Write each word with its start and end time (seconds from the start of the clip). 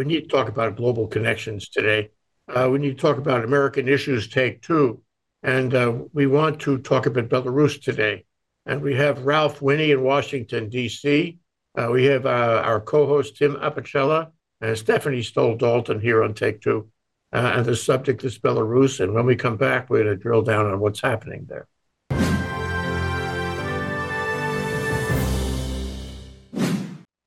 we 0.00 0.06
need 0.06 0.22
to 0.22 0.28
talk 0.28 0.48
about 0.48 0.76
global 0.76 1.06
connections 1.06 1.68
today. 1.68 2.08
Uh, 2.48 2.70
we 2.72 2.78
need 2.78 2.96
to 2.96 3.02
talk 3.02 3.18
about 3.18 3.44
American 3.44 3.86
issues, 3.86 4.28
take 4.28 4.62
two. 4.62 5.02
And 5.42 5.74
uh, 5.74 5.92
we 6.14 6.26
want 6.26 6.58
to 6.60 6.78
talk 6.78 7.04
about 7.04 7.28
Belarus 7.28 7.82
today. 7.82 8.24
And 8.64 8.80
we 8.80 8.94
have 8.94 9.26
Ralph 9.26 9.60
Winnie 9.60 9.90
in 9.90 10.02
Washington, 10.02 10.70
D.C. 10.70 11.38
Uh, 11.76 11.88
we 11.92 12.06
have 12.06 12.24
uh, 12.24 12.62
our 12.64 12.80
co 12.80 13.06
host, 13.06 13.36
Tim 13.36 13.56
Apicella, 13.56 14.30
and 14.62 14.78
Stephanie 14.78 15.22
Stoll 15.22 15.56
Dalton 15.56 16.00
here 16.00 16.24
on 16.24 16.32
Take 16.32 16.62
Two. 16.62 16.88
Uh, 17.30 17.52
and 17.56 17.66
the 17.66 17.76
subject 17.76 18.24
is 18.24 18.38
Belarus. 18.38 19.00
And 19.00 19.12
when 19.12 19.26
we 19.26 19.36
come 19.36 19.58
back, 19.58 19.90
we're 19.90 20.04
going 20.04 20.16
to 20.16 20.22
drill 20.22 20.40
down 20.40 20.64
on 20.64 20.80
what's 20.80 21.02
happening 21.02 21.44
there. 21.46 21.68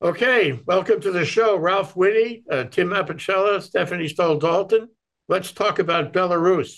Okay, 0.04 0.60
welcome 0.66 1.00
to 1.00 1.12
the 1.12 1.24
show, 1.24 1.56
Ralph 1.56 1.96
Winnie, 1.96 2.44
uh, 2.52 2.66
Tim 2.66 2.90
Apicella, 2.90 3.62
Stephanie 3.62 4.10
Stoll 4.10 4.38
Dalton. 4.38 4.90
Let's 5.30 5.54
talk 5.54 5.80
about 5.80 6.12
Belarus. 6.12 6.78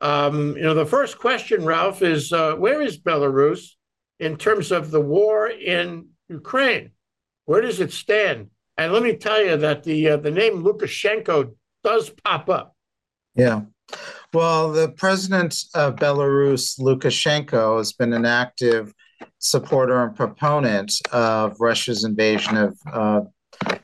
Um, 0.00 0.56
you 0.56 0.62
know, 0.62 0.72
the 0.72 0.86
first 0.86 1.18
question, 1.18 1.66
Ralph, 1.66 2.00
is 2.00 2.32
uh, 2.32 2.54
where 2.54 2.80
is 2.80 2.98
Belarus 2.98 3.72
in 4.18 4.38
terms 4.38 4.72
of 4.72 4.90
the 4.90 5.00
war 5.02 5.46
in 5.46 6.08
Ukraine? 6.30 6.92
Where 7.44 7.60
does 7.60 7.80
it 7.80 7.92
stand? 7.92 8.48
And 8.78 8.94
let 8.94 9.02
me 9.02 9.14
tell 9.14 9.44
you 9.44 9.58
that 9.58 9.82
the 9.82 10.08
uh, 10.08 10.16
the 10.16 10.30
name 10.30 10.64
Lukashenko 10.64 11.54
does 11.82 12.08
pop 12.24 12.48
up. 12.48 12.74
Yeah. 13.34 13.60
Well, 14.32 14.72
the 14.72 14.88
president 14.88 15.54
of 15.74 15.96
Belarus, 15.96 16.80
Lukashenko, 16.80 17.76
has 17.76 17.92
been 17.92 18.14
an 18.14 18.24
active 18.24 18.94
supporter 19.38 20.02
and 20.02 20.16
proponent 20.16 20.92
of 21.12 21.56
Russia's 21.60 22.04
invasion 22.04 22.56
of 22.56 22.78
uh, 22.92 23.20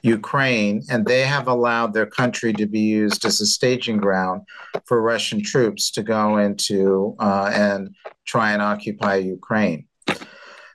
Ukraine, 0.03 0.83
and 0.91 1.07
they 1.07 1.25
have 1.25 1.49
allowed 1.49 1.93
their 1.93 2.07
country 2.07 2.53
to 2.55 2.67
be 2.67 2.81
used 2.81 3.25
as 3.25 3.41
a 3.41 3.47
staging 3.47 3.99
ground 3.99 4.43
for 4.87 5.01
Russian 5.01 5.43
troops 5.43 5.91
to 5.93 6.03
go 6.03 6.39
into 6.39 7.17
uh, 7.21 7.51
and 7.53 7.95
try 8.27 8.53
and 8.53 8.63
occupy 8.63 9.17
Ukraine. 9.17 9.87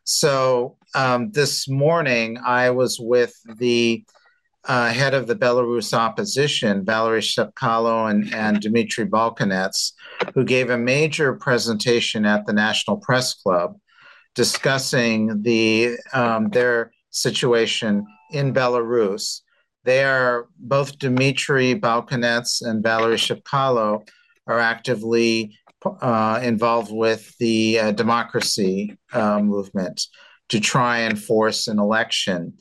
So 0.04 0.78
um, 0.94 1.32
this 1.32 1.68
morning, 1.68 2.38
I 2.38 2.70
was 2.70 3.00
with 3.00 3.34
the 3.58 4.06
uh, 4.68 4.90
head 4.90 5.14
of 5.14 5.28
the 5.28 5.36
Belarus 5.36 5.94
opposition, 5.94 6.86
Valery 6.86 7.22
Tsepkalo 7.22 8.10
and, 8.10 8.34
and 8.34 8.62
Dmitry 8.62 9.06
Bolkunets, 9.06 9.92
who 10.34 10.44
gave 10.44 10.70
a 10.70 10.78
major 10.78 11.34
presentation 11.34 12.26
at 12.26 12.46
the 12.46 12.54
National 12.54 12.98
Press 12.98 13.34
Club 13.34 13.78
discussing 14.36 15.42
the 15.42 15.98
um, 16.14 16.50
their 16.50 16.92
situation 17.10 18.06
in 18.32 18.54
Belarus. 18.54 19.42
They 19.84 20.04
are 20.04 20.48
both 20.58 20.98
Dmitry 21.00 21.76
Bolkunets 21.76 22.62
and 22.62 22.84
Valery 22.84 23.18
Tsepkalo 23.18 24.08
are 24.48 24.60
actively 24.60 25.58
uh, 26.02 26.40
involved 26.44 26.92
with 26.92 27.36
the 27.38 27.80
uh, 27.80 27.92
democracy 27.92 28.98
uh, 29.14 29.40
movement 29.40 30.08
to 30.50 30.60
try 30.60 31.00
and 31.00 31.22
force 31.22 31.68
an 31.68 31.80
election 31.80 32.54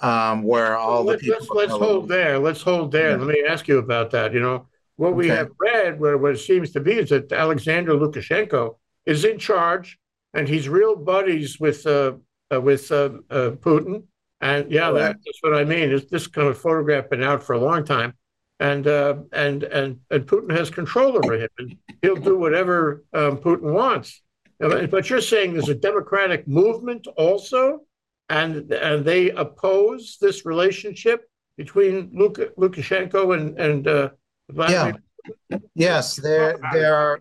um, 0.00 0.42
where 0.42 0.76
all 0.76 1.04
well, 1.04 1.16
the 1.16 1.18
people. 1.18 1.56
Let's, 1.56 1.70
let's 1.70 1.72
hold 1.72 2.08
there. 2.08 2.38
Let's 2.38 2.62
hold 2.62 2.92
there. 2.92 3.10
Yeah. 3.10 3.16
Let 3.16 3.26
me 3.26 3.44
ask 3.48 3.66
you 3.66 3.78
about 3.78 4.10
that. 4.12 4.32
You 4.32 4.40
know, 4.40 4.66
what 4.96 5.14
we 5.14 5.26
okay. 5.26 5.36
have 5.36 5.50
read, 5.58 5.98
where 5.98 6.16
what 6.18 6.34
it 6.34 6.38
seems 6.38 6.70
to 6.72 6.80
be, 6.80 6.92
is 6.92 7.08
that 7.10 7.32
Alexander 7.32 7.94
Lukashenko 7.94 8.76
is 9.06 9.24
in 9.24 9.38
charge 9.38 9.98
and 10.38 10.48
he's 10.48 10.68
real 10.68 10.94
buddies 10.94 11.58
with 11.58 11.84
uh, 11.86 12.12
uh, 12.52 12.60
with 12.60 12.90
uh, 12.92 13.10
uh 13.28 13.50
Putin. 13.66 14.04
And 14.40 14.70
yeah, 14.70 14.92
that, 14.92 15.16
that's 15.24 15.38
what 15.40 15.54
I 15.54 15.64
mean. 15.64 15.90
Is 15.90 16.06
this 16.06 16.28
kind 16.28 16.46
of 16.46 16.56
photograph 16.56 17.10
been 17.10 17.24
out 17.24 17.42
for 17.42 17.54
a 17.54 17.58
long 17.58 17.84
time, 17.84 18.14
and 18.60 18.86
uh, 18.86 19.16
and 19.32 19.64
and 19.64 19.98
and 20.12 20.26
Putin 20.26 20.56
has 20.56 20.70
control 20.70 21.16
over 21.16 21.34
him, 21.34 21.48
and 21.58 21.76
he'll 22.02 22.14
do 22.14 22.38
whatever 22.38 23.04
um, 23.12 23.38
Putin 23.38 23.72
wants. 23.72 24.22
But 24.60 25.10
you're 25.10 25.20
saying 25.20 25.52
there's 25.52 25.68
a 25.68 25.74
democratic 25.74 26.46
movement 26.46 27.08
also, 27.16 27.80
and 28.28 28.72
and 28.72 29.04
they 29.04 29.30
oppose 29.30 30.18
this 30.20 30.46
relationship 30.46 31.28
between 31.56 32.10
Luk- 32.12 32.54
Lukashenko 32.56 33.36
and 33.36 33.58
and 33.58 33.88
uh, 33.88 34.10
Vladimir. 34.50 35.02
Yeah. 35.50 35.58
Yes, 35.74 36.14
there 36.14 36.60
there 36.72 36.94
are. 36.94 37.18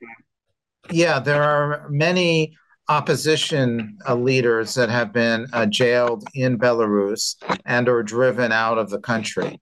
Yeah, 0.91 1.19
there 1.19 1.43
are 1.43 1.89
many 1.89 2.55
opposition 2.89 3.97
uh, 4.07 4.15
leaders 4.15 4.73
that 4.75 4.89
have 4.89 5.11
been 5.11 5.47
uh, 5.53 5.65
jailed 5.65 6.23
in 6.33 6.57
Belarus 6.57 7.35
and 7.65 7.89
or 7.89 8.03
driven 8.03 8.51
out 8.51 8.77
of 8.77 8.89
the 8.89 8.99
country. 8.99 9.59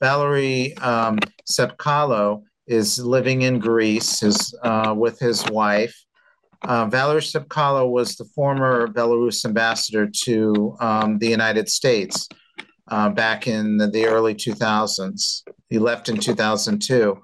Valery 0.00 0.76
um, 0.78 1.18
Tsepkalo 1.50 2.42
is 2.66 2.98
living 2.98 3.42
in 3.42 3.58
Greece 3.58 4.20
his, 4.20 4.54
uh, 4.62 4.94
with 4.96 5.18
his 5.18 5.44
wife. 5.50 5.96
Uh, 6.62 6.86
Valery 6.86 7.20
Tsepkalo 7.20 7.90
was 7.90 8.16
the 8.16 8.24
former 8.26 8.86
Belarus 8.88 9.44
ambassador 9.44 10.08
to 10.24 10.76
um, 10.80 11.18
the 11.18 11.28
United 11.28 11.68
States 11.68 12.28
uh, 12.88 13.08
back 13.08 13.46
in 13.46 13.76
the, 13.76 13.88
the 13.88 14.06
early 14.06 14.34
2000s. 14.34 15.42
He 15.68 15.78
left 15.78 16.08
in 16.08 16.18
2002 16.18 17.20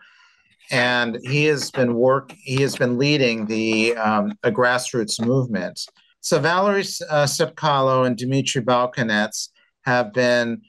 and 0.71 1.19
he 1.23 1.45
has 1.45 1.71
been 1.71 1.95
work. 1.95 2.33
He 2.43 2.63
has 2.63 2.77
been 2.77 2.99
leading 2.99 3.47
the 3.47 3.97
um, 3.97 4.33
a 4.43 4.51
grassroots 4.51 5.25
movement. 5.25 5.81
So 6.21 6.39
Valery 6.39 6.85
uh, 7.11 7.25
Tsepkalo 7.25 8.07
and 8.07 8.17
Dmitry 8.17 8.63
Bolkonets 8.63 9.51
have 9.83 10.13
been 10.13 10.63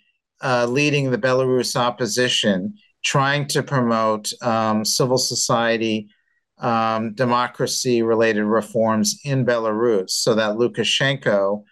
uh, 0.43 0.65
leading 0.65 1.11
the 1.11 1.17
Belarus 1.17 1.75
opposition, 1.75 2.75
trying 3.03 3.47
to 3.47 3.63
promote 3.63 4.31
um, 4.41 4.83
civil 4.83 5.17
society, 5.17 6.09
um, 6.57 7.13
democracy-related 7.13 8.43
reforms 8.43 9.19
in 9.23 9.45
Belarus, 9.45 10.09
so 10.09 10.35
that 10.35 10.57
Lukashenko 10.57 11.63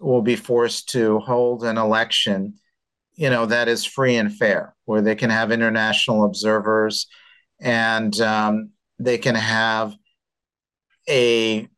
will 0.00 0.22
be 0.22 0.36
forced 0.36 0.88
to 0.90 1.20
hold 1.20 1.64
an 1.64 1.78
election, 1.78 2.54
you 3.14 3.30
know, 3.30 3.46
that 3.46 3.68
is 3.68 3.84
free 3.84 4.16
and 4.16 4.34
fair, 4.34 4.74
where 4.84 5.02
they 5.02 5.14
can 5.14 5.30
have 5.30 5.52
international 5.52 6.24
observers 6.24 7.06
and 7.60 8.18
um, 8.20 8.70
they 8.98 9.18
can 9.18 9.34
have 9.34 9.94
a 11.08 11.68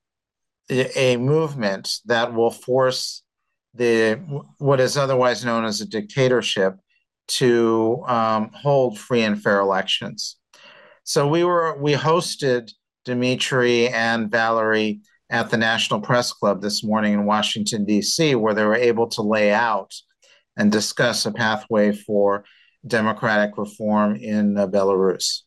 a 0.70 1.16
movement 1.16 1.90
that 2.06 2.32
will 2.32 2.50
force 2.50 3.22
the 3.74 4.14
what 4.58 4.80
is 4.80 4.96
otherwise 4.96 5.44
known 5.44 5.64
as 5.64 5.80
a 5.80 5.86
dictatorship 5.86 6.76
to 7.28 8.02
um, 8.06 8.50
hold 8.52 8.98
free 8.98 9.22
and 9.22 9.40
fair 9.40 9.60
elections. 9.60 10.36
So 11.04 11.26
we 11.26 11.44
were 11.44 11.76
we 11.80 11.92
hosted 11.94 12.72
Dimitri 13.04 13.88
and 13.88 14.30
Valerie 14.30 15.00
at 15.30 15.50
the 15.50 15.56
National 15.56 16.00
Press 16.00 16.32
Club 16.32 16.60
this 16.60 16.82
morning 16.82 17.14
in 17.14 17.24
Washington 17.24 17.84
D.C., 17.84 18.34
where 18.34 18.54
they 18.54 18.64
were 18.64 18.74
able 18.74 19.08
to 19.08 19.22
lay 19.22 19.52
out 19.52 19.92
and 20.56 20.72
discuss 20.72 21.24
a 21.24 21.32
pathway 21.32 21.92
for 21.92 22.44
democratic 22.86 23.56
reform 23.56 24.16
in 24.16 24.56
uh, 24.56 24.66
Belarus. 24.66 25.42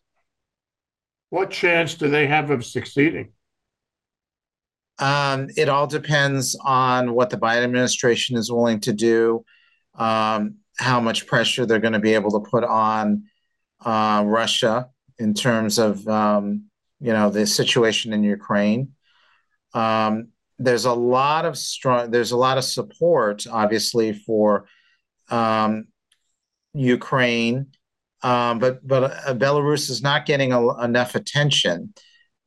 What 1.34 1.50
chance 1.50 1.96
do 1.96 2.10
they 2.10 2.28
have 2.28 2.52
of 2.52 2.64
succeeding? 2.64 3.32
Um, 5.00 5.48
it 5.58 5.68
all 5.68 5.88
depends 5.88 6.56
on 6.64 7.16
what 7.16 7.32
the 7.32 7.38
Biden 7.38 7.64
administration 7.64 8.38
is 8.38 8.52
willing 8.52 8.82
to 8.82 8.94
do, 8.94 9.44
um, 9.96 10.58
how 10.78 11.00
much 11.00 11.26
pressure 11.26 11.66
they're 11.66 11.80
going 11.80 11.94
to 11.94 12.00
be 12.00 12.14
able 12.14 12.40
to 12.40 12.48
put 12.48 12.64
on 12.64 13.24
uh, 13.84 14.22
Russia 14.24 14.90
in 15.18 15.34
terms 15.34 15.80
of 15.80 16.08
um, 16.08 16.66
you 17.00 17.14
know 17.14 17.32
the 17.32 17.48
situation 17.48 18.14
in 18.14 18.24
Ukraine. 18.24 18.92
Um, 19.74 20.28
there's 20.60 20.86
a 20.86 20.94
lot 20.94 21.46
of 21.46 21.58
strong. 21.58 22.12
There's 22.12 22.32
a 22.32 22.38
lot 22.38 22.60
of 22.60 22.64
support, 22.64 23.48
obviously, 23.52 24.14
for 24.14 24.68
um, 25.32 25.86
Ukraine 26.76 27.72
um, 28.24 28.60
but 28.60 28.86
but 28.88 29.04
uh, 29.04 29.34
Belarus 29.36 29.90
is 29.90 30.02
not 30.02 30.26
getting 30.26 30.54
a, 30.54 30.84
enough 30.84 31.16
attention 31.16 31.94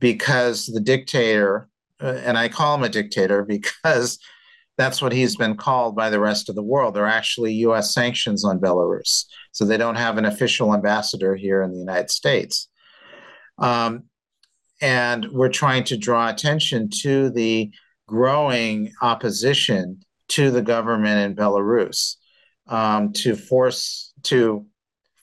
because 0.00 0.66
the 0.66 0.80
dictator, 0.80 1.68
uh, 2.02 2.20
and 2.24 2.36
I 2.36 2.48
call 2.48 2.74
him 2.74 2.82
a 2.82 2.88
dictator 2.88 3.44
because 3.48 4.18
that's 4.78 5.00
what 5.00 5.12
he's 5.12 5.36
been 5.36 5.56
called 5.56 5.96
by 5.96 6.10
the 6.10 6.20
rest 6.20 6.48
of 6.48 6.54
the 6.54 6.62
world. 6.62 6.94
There 6.94 7.04
are 7.04 7.08
actually 7.08 7.54
U.S. 7.54 7.94
sanctions 7.94 8.44
on 8.44 8.60
Belarus, 8.60 9.24
so 9.52 9.64
they 9.64 9.76
don't 9.76 9.96
have 9.96 10.18
an 10.18 10.24
official 10.24 10.74
ambassador 10.74 11.34
here 11.34 11.62
in 11.62 11.72
the 11.72 11.78
United 11.78 12.10
States. 12.10 12.68
Um, 13.58 14.04
and 14.82 15.26
we're 15.30 15.48
trying 15.48 15.84
to 15.84 15.96
draw 15.96 16.28
attention 16.28 16.90
to 17.02 17.30
the 17.30 17.70
growing 18.06 18.92
opposition 19.00 20.00
to 20.28 20.50
the 20.50 20.62
government 20.62 21.20
in 21.20 21.36
Belarus 21.36 22.16
um, 22.68 23.12
to 23.14 23.34
force 23.34 24.12
to 24.24 24.66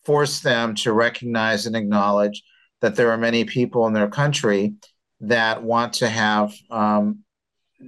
force 0.06 0.42
them 0.42 0.76
to 0.76 0.94
recognize 0.94 1.66
and 1.66 1.76
acknowledge 1.76 2.44
that 2.82 2.96
there 2.96 3.12
are 3.12 3.18
many 3.18 3.46
people 3.46 3.88
in 3.88 3.94
their 3.94 4.10
country 4.10 4.74
that 5.22 5.64
want 5.64 5.94
to 5.94 6.10
have 6.10 6.54
um, 6.70 7.20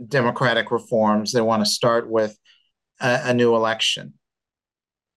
democratic 0.08 0.72
reforms. 0.72 1.32
They 1.32 1.42
want 1.42 1.64
to 1.64 1.70
start 1.70 2.10
with 2.10 2.38
a, 3.02 3.22
a 3.26 3.34
new 3.34 3.56
election. 3.56 4.14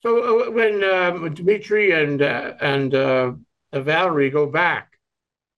So 0.02 0.48
uh, 0.48 0.50
when 0.50 0.84
um, 0.84 1.34
Dmitry 1.34 1.92
and 1.92 2.22
uh, 2.22 2.54
and 2.60 2.94
uh, 2.94 3.32
Valerie 3.72 4.30
go 4.30 4.46
back, 4.46 4.92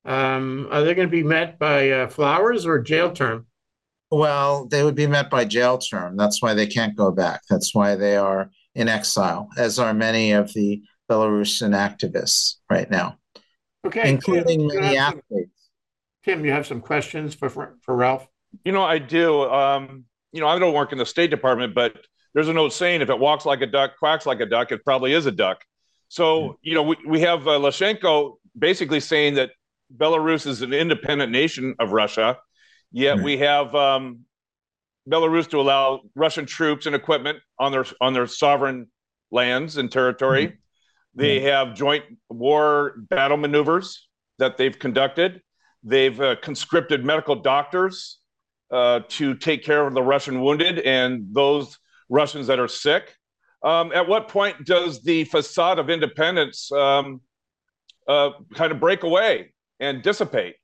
um, 0.05 0.69
are 0.71 0.83
they 0.83 0.95
going 0.95 1.09
to 1.09 1.13
be 1.13 1.23
met 1.23 1.59
by 1.59 1.91
uh, 1.91 2.09
flowers 2.09 2.67
or 2.67 2.79
jail 2.79 3.13
term? 3.13 3.47
Well, 4.11 4.67
they 4.67 4.83
would 4.83 4.95
be 4.95 5.07
met 5.07 5.31
by 5.31 5.45
jail 5.45 5.79
term. 5.79 6.17
That's 6.17 6.43
why 6.43 6.55
they 6.55 6.67
can't 6.67 6.97
go 6.97 7.11
back. 7.11 7.43
That's 7.49 7.75
why 7.75 7.95
they 7.97 8.17
are 8.17 8.51
in 8.75 8.89
exile, 8.89 9.49
as 9.57 9.79
are 9.79 9.95
many 9.95 10.33
of 10.33 10.53
the 10.53 10.83
Belarusian 11.11 11.75
activists 11.75 12.57
right 12.71 12.91
now. 12.91 13.19
Okay, 13.87 14.09
including 14.09 14.69
Tim, 14.69 14.81
many 14.81 14.97
athletes. 14.97 15.25
Some, 15.27 15.49
Tim, 16.25 16.45
you 16.45 16.53
have 16.53 16.67
some 16.67 16.81
questions 16.81 17.35
for 17.35 17.49
for, 17.49 17.77
for 17.83 17.97
Ralph? 17.97 18.27
You 18.65 18.73
know, 18.73 18.83
I 18.83 18.99
do. 18.99 19.43
Um, 19.51 20.05
you 20.33 20.41
know, 20.41 20.47
I 20.47 20.59
don't 20.59 20.75
work 20.75 20.93
in 20.93 20.99
the 20.99 21.07
State 21.07 21.31
Department, 21.31 21.75
but 21.75 21.97
there's 22.35 22.49
an 22.49 22.59
old 22.59 22.73
saying: 22.73 23.01
if 23.01 23.11
it 23.11 23.19
walks 23.19 23.45
like 23.45 23.61
a 23.63 23.67
duck, 23.67 23.99
quacks 23.99 24.27
like 24.27 24.41
a 24.41 24.47
duck, 24.47 24.71
it 24.71 24.85
probably 24.85 25.13
is 25.13 25.27
a 25.27 25.33
duck. 25.33 25.65
So, 26.09 26.41
hmm. 26.41 26.53
you 26.63 26.75
know, 26.75 26.83
we, 26.83 26.97
we 27.07 27.21
have 27.21 27.47
uh, 27.47 27.53
Lukashenko 27.53 28.37
basically 28.59 29.01
saying 29.01 29.35
that 29.35 29.51
Belarus 29.97 30.47
is 30.47 30.63
an 30.63 30.73
independent 30.73 31.33
nation 31.33 31.75
of 31.79 31.93
Russia, 31.93 32.39
yet 32.93 33.17
mm-hmm. 33.17 33.25
we 33.25 33.39
have 33.39 33.75
um, 33.75 34.21
Belarus 35.09 35.49
to 35.51 35.61
allow 35.61 36.03
Russian 36.15 36.47
troops 36.47 36.87
and 36.87 36.95
equipment 36.95 37.39
on 37.59 37.73
their 37.73 37.85
on 38.01 38.13
their 38.13 38.27
sovereign 38.27 38.89
lands 39.31 39.77
and 39.77 39.91
territory. 39.91 40.47
Mm-hmm. 40.47 40.57
They 41.15 41.41
have 41.41 41.75
joint 41.75 42.05
war 42.29 42.95
battle 43.09 43.37
maneuvers 43.37 44.09
that 44.39 44.57
they've 44.57 44.79
conducted. 44.79 45.43
They've 45.83 46.19
uh, 46.21 46.37
conscripted 46.37 47.05
medical 47.05 47.37
doctors 47.37 48.19
uh, 48.71 49.01
to 49.09 49.35
take 49.35 49.65
care 49.65 49.87
of 49.87 49.95
the 49.95 50.03
Russian 50.03 50.41
wounded 50.41 50.79
and 50.81 51.27
those 51.33 51.79
Russians 52.09 52.47
that 52.47 52.59
are 52.59 52.69
sick. 52.69 53.15
Um, 53.63 53.93
at 53.93 54.07
what 54.07 54.29
point 54.29 54.65
does 54.65 55.03
the 55.03 55.25
facade 55.25 55.79
of 55.79 55.91
independence 55.91 56.71
um, 56.73 57.21
uh, 58.09 58.31
kind 58.55 58.73
of 58.73 58.81
break 58.81 59.03
away 59.03 59.53
and 59.81 60.03
dissipate? 60.03 60.57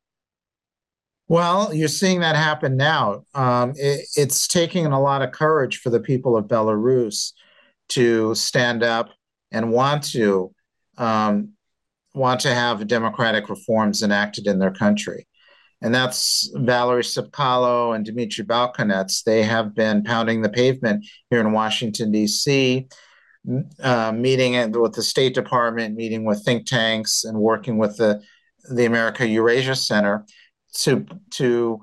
Well, 1.28 1.74
you're 1.74 1.88
seeing 1.88 2.20
that 2.20 2.36
happen 2.36 2.76
now. 2.76 3.24
Um, 3.34 3.72
it, 3.76 4.06
it's 4.16 4.46
taking 4.46 4.86
a 4.86 5.00
lot 5.00 5.22
of 5.22 5.32
courage 5.32 5.78
for 5.78 5.90
the 5.90 6.00
people 6.00 6.36
of 6.36 6.46
Belarus 6.46 7.32
to 7.88 8.34
stand 8.34 8.82
up 8.82 9.10
and 9.56 9.72
want 9.72 10.04
to 10.04 10.52
um, 10.98 11.52
want 12.14 12.40
to 12.40 12.54
have 12.54 12.86
democratic 12.86 13.48
reforms 13.48 14.02
enacted 14.02 14.46
in 14.46 14.58
their 14.58 14.70
country. 14.70 15.26
And 15.82 15.94
that's 15.94 16.50
Valery 16.54 17.02
Tsepkalo 17.02 17.94
and 17.94 18.04
Dmitry 18.04 18.44
Bolkunets. 18.44 19.22
They 19.22 19.42
have 19.42 19.74
been 19.74 20.04
pounding 20.04 20.42
the 20.42 20.48
pavement 20.48 21.06
here 21.30 21.40
in 21.40 21.52
Washington, 21.52 22.10
D.C., 22.10 22.86
uh, 23.82 24.12
meeting 24.12 24.72
with 24.72 24.94
the 24.94 25.02
State 25.02 25.34
Department, 25.34 25.94
meeting 25.94 26.24
with 26.24 26.44
think 26.44 26.66
tanks, 26.66 27.24
and 27.24 27.38
working 27.38 27.78
with 27.78 27.96
the 27.96 28.22
the 28.70 28.84
America 28.84 29.26
Eurasia 29.26 29.74
Center 29.74 30.26
to 30.80 31.06
to 31.30 31.80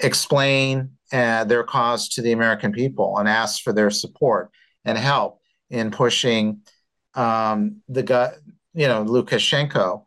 explain 0.00 0.90
uh, 1.12 1.44
their 1.44 1.62
cause 1.62 2.08
to 2.08 2.22
the 2.22 2.32
American 2.32 2.72
people 2.72 3.18
and 3.18 3.28
ask 3.28 3.62
for 3.62 3.72
their 3.72 3.90
support 3.90 4.50
and 4.84 4.98
help 4.98 5.40
in 5.70 5.90
pushing 5.90 6.62
um, 7.14 7.82
the 7.88 8.02
guy, 8.02 8.32
you 8.74 8.88
know 8.88 9.04
Lukashenko 9.04 10.04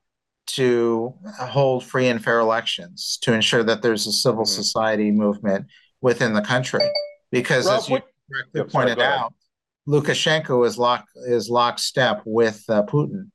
to 0.47 1.13
hold 1.39 1.83
free 1.83 2.07
and 2.07 2.23
fair 2.23 2.39
elections 2.39 3.17
to 3.21 3.33
ensure 3.33 3.63
that 3.63 3.81
there's 3.81 4.05
a 4.05 4.11
civil 4.11 4.43
mm-hmm. 4.43 4.61
society 4.61 5.11
movement 5.11 5.65
within 6.01 6.33
the 6.33 6.41
country 6.41 6.81
because 7.31 7.65
Ralph, 7.65 7.79
as 7.79 7.89
you 7.89 7.99
correctly 8.31 8.63
pointed 8.63 8.99
sorry, 8.99 9.07
out 9.07 9.33
Lukashenko 9.87 10.65
is 10.65 10.77
lock 10.77 11.05
is 11.27 11.49
lockstep 11.49 12.21
with 12.25 12.63
uh, 12.69 12.83
Putin 12.83 13.29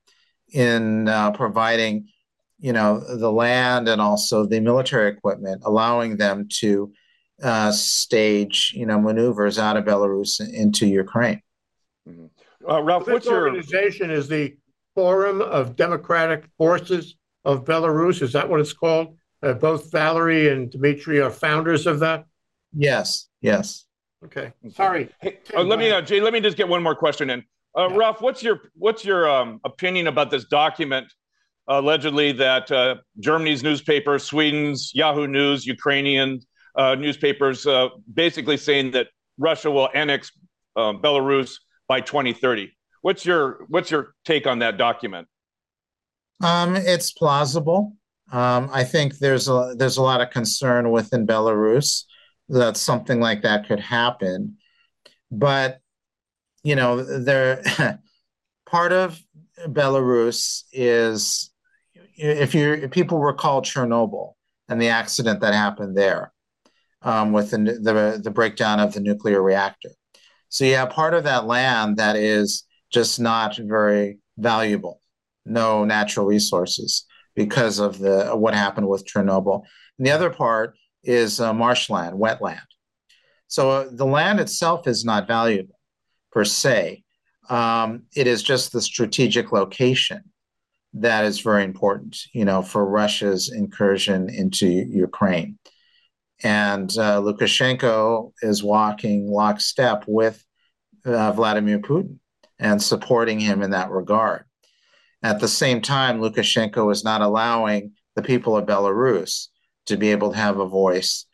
in 0.52 1.08
uh, 1.08 1.30
providing 1.32 2.08
you 2.58 2.72
know 2.72 3.00
the 3.16 3.30
land 3.30 3.88
and 3.88 4.00
also 4.00 4.46
the 4.46 4.60
military 4.60 5.10
equipment, 5.10 5.62
allowing 5.64 6.16
them 6.16 6.48
to 6.58 6.92
uh, 7.42 7.72
stage 7.72 8.72
you 8.74 8.84
know 8.84 9.00
maneuvers 9.00 9.58
out 9.58 9.76
of 9.76 9.84
Belarus 9.84 10.40
into 10.40 10.86
Ukraine. 10.86 11.40
Mm-hmm. 12.08 12.26
Uh, 12.68 12.82
Ralph, 12.82 13.06
what's 13.06 13.26
your 13.26 13.48
organization? 13.48 14.10
Is 14.10 14.28
the 14.28 14.56
Forum 14.94 15.40
of 15.40 15.76
Democratic 15.76 16.44
Forces 16.58 17.16
of 17.44 17.64
Belarus? 17.64 18.22
Is 18.22 18.32
that 18.32 18.48
what 18.48 18.60
it's 18.60 18.72
called? 18.72 19.16
Uh, 19.42 19.54
both 19.54 19.90
Valerie 19.90 20.50
and 20.50 20.70
Dmitry 20.70 21.20
are 21.20 21.30
founders 21.30 21.86
of 21.86 22.00
that. 22.00 22.26
Yes. 22.74 23.28
Yes. 23.40 23.86
Okay. 24.24 24.52
Sorry. 24.74 25.08
Hey, 25.20 25.38
uh, 25.56 25.62
let 25.62 25.78
me, 25.78 25.90
uh, 25.90 26.02
Jay. 26.02 26.20
Let 26.20 26.34
me 26.34 26.40
just 26.40 26.56
get 26.56 26.68
one 26.68 26.82
more 26.82 26.94
question 26.94 27.30
in. 27.30 27.42
Uh, 27.76 27.88
yeah. 27.88 27.96
Ralph, 27.96 28.20
what's 28.20 28.42
your 28.42 28.70
what's 28.74 29.04
your 29.04 29.30
um, 29.30 29.60
opinion 29.64 30.08
about 30.08 30.30
this 30.30 30.44
document 30.44 31.10
allegedly 31.68 32.32
that 32.32 32.70
uh, 32.70 32.96
Germany's 33.20 33.62
newspaper, 33.62 34.18
Sweden's 34.18 34.92
Yahoo 34.94 35.26
News, 35.26 35.64
Ukrainian 35.64 36.40
uh, 36.74 36.96
newspapers, 36.96 37.66
uh, 37.66 37.88
basically 38.12 38.56
saying 38.56 38.90
that 38.90 39.06
Russia 39.38 39.70
will 39.70 39.88
annex 39.94 40.32
uh, 40.76 40.92
Belarus 40.92 41.58
by 41.90 42.00
2030. 42.00 42.72
What's 43.02 43.26
your 43.26 43.66
what's 43.66 43.90
your 43.90 44.14
take 44.24 44.46
on 44.46 44.60
that 44.60 44.78
document? 44.78 45.26
Um, 46.40 46.76
it's 46.76 47.10
plausible. 47.10 47.96
Um, 48.30 48.70
I 48.72 48.84
think 48.84 49.18
there's 49.18 49.48
a 49.48 49.74
there's 49.76 49.96
a 49.96 50.02
lot 50.02 50.20
of 50.20 50.30
concern 50.30 50.92
within 50.92 51.26
Belarus 51.26 52.04
that 52.48 52.76
something 52.76 53.18
like 53.18 53.42
that 53.42 53.66
could 53.66 53.80
happen, 53.80 54.56
but 55.32 55.80
you 56.62 56.76
know, 56.76 57.02
there 57.02 57.60
part 58.66 58.92
of 58.92 59.20
Belarus 59.66 60.62
is 60.72 61.50
if 62.16 62.54
you 62.54 62.72
if 62.72 62.92
people 62.92 63.18
recall 63.18 63.62
Chernobyl 63.62 64.34
and 64.68 64.80
the 64.80 64.90
accident 64.90 65.40
that 65.40 65.54
happened 65.54 65.96
there 65.96 66.32
um, 67.02 67.32
with 67.32 67.50
the, 67.50 67.58
the 67.58 68.20
the 68.22 68.30
breakdown 68.30 68.78
of 68.78 68.94
the 68.94 69.00
nuclear 69.00 69.42
reactor, 69.42 69.90
so 70.50 70.64
you 70.64 70.74
have 70.74 70.90
part 70.90 71.14
of 71.14 71.24
that 71.24 71.46
land 71.46 71.96
that 71.96 72.16
is 72.16 72.64
just 72.92 73.20
not 73.20 73.56
very 73.56 74.18
valuable, 74.36 75.00
no 75.46 75.84
natural 75.84 76.26
resources 76.26 77.06
because 77.36 77.78
of 77.78 77.98
the 77.98 78.30
what 78.34 78.52
happened 78.52 78.88
with 78.88 79.06
Chernobyl. 79.06 79.62
And 79.96 80.06
the 80.06 80.10
other 80.10 80.28
part 80.28 80.76
is 81.04 81.40
uh, 81.40 81.54
marshland, 81.54 82.18
wetland. 82.18 82.60
So 83.46 83.70
uh, 83.70 83.88
the 83.92 84.04
land 84.04 84.40
itself 84.40 84.86
is 84.88 85.04
not 85.04 85.28
valuable 85.28 85.78
per 86.32 86.44
se. 86.44 87.04
Um, 87.48 88.02
it 88.14 88.26
is 88.26 88.42
just 88.42 88.72
the 88.72 88.82
strategic 88.82 89.52
location 89.52 90.22
that 90.94 91.24
is 91.24 91.40
very 91.40 91.62
important, 91.62 92.16
you 92.32 92.44
know, 92.44 92.62
for 92.62 92.84
Russia's 92.84 93.52
incursion 93.52 94.28
into 94.28 94.66
Ukraine. 94.66 95.58
And 96.42 96.90
uh, 96.96 97.20
Lukashenko 97.20 98.32
is 98.42 98.62
walking 98.62 99.30
lockstep 99.30 100.04
with 100.06 100.44
uh, 101.04 101.32
Vladimir 101.32 101.78
Putin 101.78 102.18
and 102.58 102.82
supporting 102.82 103.40
him 103.40 103.62
in 103.62 103.70
that 103.70 103.90
regard. 103.90 104.44
At 105.22 105.40
the 105.40 105.48
same 105.48 105.82
time, 105.82 106.20
Lukashenko 106.20 106.90
is 106.92 107.04
not 107.04 107.20
allowing 107.20 107.92
the 108.16 108.22
people 108.22 108.56
of 108.56 108.66
Belarus 108.66 109.48
to 109.86 109.96
be 109.96 110.10
able 110.10 110.32
to 110.32 110.38
have 110.38 110.58
a 110.58 110.66
voice 110.66 111.26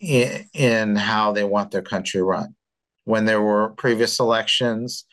in, 0.00 0.48
in 0.54 0.96
how 0.96 1.32
they 1.32 1.44
want 1.44 1.70
their 1.70 1.82
country 1.82 2.22
run. 2.22 2.54
When 3.04 3.24
there 3.24 3.42
were 3.42 3.70
previous 3.70 4.18
elections, 4.18 5.04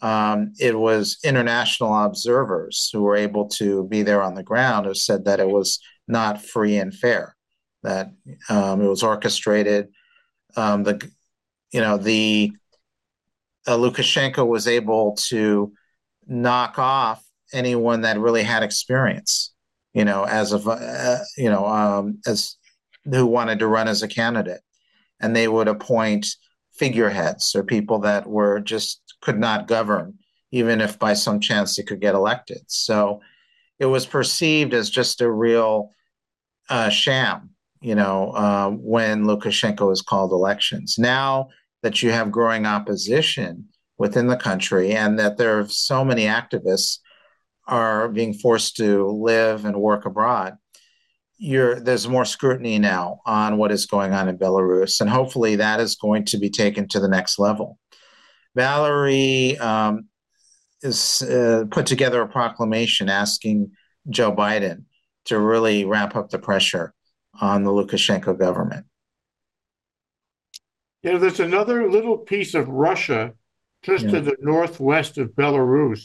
um, 0.00 0.52
it 0.58 0.78
was 0.78 1.18
international 1.24 1.94
observers 2.04 2.90
who 2.92 3.02
were 3.02 3.16
able 3.16 3.48
to 3.48 3.84
be 3.88 4.02
there 4.02 4.22
on 4.22 4.34
the 4.34 4.42
ground 4.42 4.86
who 4.86 4.94
said 4.94 5.24
that 5.24 5.40
it 5.40 5.48
was 5.48 5.80
not 6.06 6.42
free 6.42 6.76
and 6.76 6.94
fair, 6.94 7.36
that 7.82 8.12
um, 8.48 8.82
it 8.82 8.88
was 8.88 9.02
orchestrated. 9.02 9.88
Um, 10.56 10.82
the, 10.82 11.10
you 11.72 11.80
know, 11.80 11.96
the 11.96 12.52
uh, 13.66 13.76
Lukashenko 13.76 14.46
was 14.46 14.66
able 14.66 15.16
to 15.28 15.72
knock 16.26 16.78
off 16.78 17.24
anyone 17.52 18.02
that 18.02 18.18
really 18.18 18.42
had 18.42 18.62
experience, 18.62 19.52
you 19.94 20.04
know, 20.04 20.24
as 20.24 20.52
of 20.52 20.66
uh, 20.68 21.18
you 21.36 21.50
know, 21.50 21.66
um, 21.66 22.20
as 22.26 22.56
who 23.04 23.26
wanted 23.26 23.58
to 23.60 23.66
run 23.66 23.88
as 23.88 24.02
a 24.02 24.08
candidate, 24.08 24.60
and 25.20 25.34
they 25.34 25.48
would 25.48 25.68
appoint 25.68 26.26
figureheads 26.72 27.54
or 27.54 27.62
people 27.62 27.98
that 28.00 28.26
were 28.26 28.60
just 28.60 29.02
could 29.20 29.38
not 29.38 29.66
govern, 29.66 30.14
even 30.52 30.80
if 30.80 30.98
by 30.98 31.12
some 31.12 31.40
chance 31.40 31.76
they 31.76 31.82
could 31.82 32.00
get 32.00 32.14
elected. 32.14 32.60
So 32.68 33.20
it 33.78 33.86
was 33.86 34.06
perceived 34.06 34.74
as 34.74 34.90
just 34.90 35.20
a 35.20 35.30
real 35.30 35.92
uh, 36.68 36.88
sham, 36.88 37.50
you 37.80 37.94
know, 37.94 38.30
uh, 38.30 38.70
when 38.70 39.24
Lukashenko 39.24 39.88
was 39.88 40.02
called 40.02 40.32
elections. 40.32 40.96
Now 40.98 41.48
that 41.82 42.02
you 42.02 42.10
have 42.10 42.32
growing 42.32 42.66
opposition 42.66 43.66
within 43.98 44.26
the 44.26 44.36
country 44.36 44.92
and 44.92 45.18
that 45.18 45.36
there 45.36 45.58
are 45.58 45.68
so 45.68 46.04
many 46.04 46.24
activists 46.24 46.98
are 47.66 48.08
being 48.08 48.32
forced 48.32 48.76
to 48.76 49.06
live 49.06 49.64
and 49.64 49.76
work 49.76 50.06
abroad, 50.06 50.56
there's 51.38 52.08
more 52.08 52.24
scrutiny 52.24 52.78
now 52.78 53.20
on 53.24 53.58
what 53.58 53.70
is 53.70 53.86
going 53.86 54.12
on 54.12 54.28
in 54.28 54.38
Belarus, 54.38 55.00
and 55.00 55.08
hopefully 55.08 55.56
that 55.56 55.80
is 55.80 55.94
going 55.94 56.24
to 56.24 56.38
be 56.38 56.50
taken 56.50 56.88
to 56.88 57.00
the 57.00 57.08
next 57.08 57.38
level. 57.38 57.78
Valerie 58.56 59.56
um, 59.58 60.08
is 60.82 61.22
uh, 61.22 61.64
put 61.70 61.86
together 61.86 62.22
a 62.22 62.28
proclamation 62.28 63.08
asking 63.08 63.70
Joe 64.08 64.32
Biden 64.32 64.84
to 65.26 65.38
really 65.38 65.84
ramp 65.84 66.16
up 66.16 66.30
the 66.30 66.38
pressure 66.38 66.94
on 67.40 67.64
the 67.64 67.70
Lukashenko 67.70 68.38
government. 68.38 68.86
You 71.02 71.12
know, 71.12 71.18
there's 71.18 71.40
another 71.40 71.90
little 71.90 72.18
piece 72.18 72.54
of 72.54 72.68
Russia 72.68 73.34
just 73.82 74.06
yeah. 74.06 74.12
to 74.12 74.20
the 74.20 74.36
northwest 74.40 75.18
of 75.18 75.30
Belarus 75.30 76.04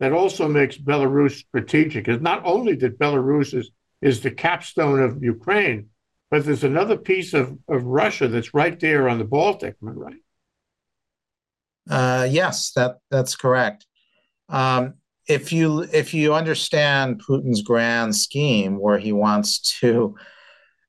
that 0.00 0.12
also 0.12 0.48
makes 0.48 0.76
Belarus 0.76 1.36
strategic. 1.36 2.08
It's 2.08 2.22
not 2.22 2.42
only 2.44 2.74
that 2.76 2.98
Belarus 2.98 3.54
is, 3.54 3.70
is 4.02 4.20
the 4.20 4.30
capstone 4.30 5.00
of 5.00 5.22
Ukraine, 5.22 5.88
but 6.30 6.44
there's 6.44 6.64
another 6.64 6.96
piece 6.96 7.32
of, 7.32 7.56
of 7.68 7.84
Russia 7.84 8.26
that's 8.26 8.54
right 8.54 8.78
there 8.80 9.08
on 9.08 9.18
the 9.18 9.24
Baltic, 9.24 9.76
am 9.80 9.88
I 9.88 9.92
right? 9.92 10.16
Uh, 11.88 12.26
yes, 12.28 12.72
that 12.72 12.96
that's 13.10 13.36
correct. 13.36 13.86
Um, 14.48 14.94
if 15.28 15.52
you 15.52 15.82
if 15.92 16.14
you 16.14 16.34
understand 16.34 17.22
Putin's 17.22 17.62
grand 17.62 18.16
scheme, 18.16 18.80
where 18.80 18.98
he 18.98 19.12
wants 19.12 19.78
to 19.80 20.16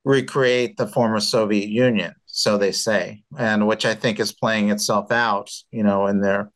recreate 0.06 0.78
the 0.78 0.88
former 0.88 1.20
Soviet 1.20 1.68
Union, 1.68 2.14
so 2.28 2.58
they 2.58 2.72
say, 2.72 3.24
and 3.38 3.68
which 3.68 3.86
I 3.86 3.96
think 3.96 4.20
is 4.20 4.32
playing 4.32 4.70
itself 4.70 5.12
out, 5.12 5.50
you 5.72 5.84
know, 5.84 6.06
in 6.08 6.22
their 6.22 6.52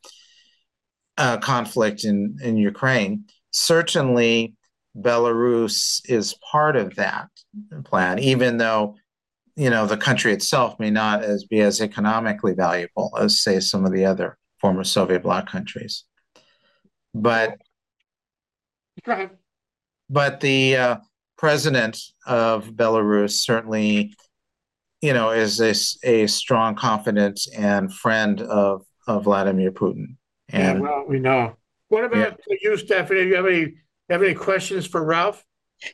uh, 1.18 1.38
conflict 1.38 2.06
in 2.06 2.38
in 2.42 2.56
Ukraine. 2.56 3.26
Certainly, 3.52 4.54
Belarus 4.96 6.02
is 6.06 6.36
part 6.52 6.76
of 6.76 6.96
that 6.96 7.28
plan, 7.84 8.20
even 8.20 8.58
though 8.58 8.96
you 9.56 9.70
know 9.70 9.86
the 9.86 9.98
country 9.98 10.32
itself 10.32 10.80
may 10.80 10.92
not 10.92 11.24
as 11.24 11.44
be 11.44 11.60
as 11.60 11.82
economically 11.82 12.54
valuable 12.54 13.12
as 13.20 13.42
say 13.42 13.60
some 13.60 13.86
of 13.86 13.92
the 13.92 14.06
other 14.06 14.38
former 14.62 14.84
Soviet 14.84 15.24
bloc 15.24 15.50
countries. 15.50 16.06
But 17.14 17.58
but 20.10 20.40
the 20.40 20.78
uh, 20.78 20.98
president 21.40 21.98
of 22.28 22.72
Belarus 22.72 23.32
certainly 23.32 24.14
you 25.02 25.14
know, 25.14 25.32
is 25.32 25.62
a, 25.62 25.74
a 26.04 26.28
strong, 26.28 26.76
confident, 26.76 27.40
and 27.58 27.94
friend 27.94 28.42
of, 28.42 28.86
of 29.08 29.24
Vladimir 29.24 29.72
Putin. 29.72 30.16
And, 30.50 30.80
yeah, 30.80 30.84
well, 30.84 31.06
we 31.08 31.20
know. 31.20 31.56
What 31.88 32.04
about 32.04 32.40
yeah. 32.48 32.58
you, 32.62 32.78
Stephanie? 32.78 33.22
Do 33.22 33.28
you 33.28 33.36
have 33.36 33.46
any 33.46 33.74
have 34.10 34.24
any 34.24 34.34
questions 34.34 34.86
for 34.86 35.04
Ralph? 35.04 35.44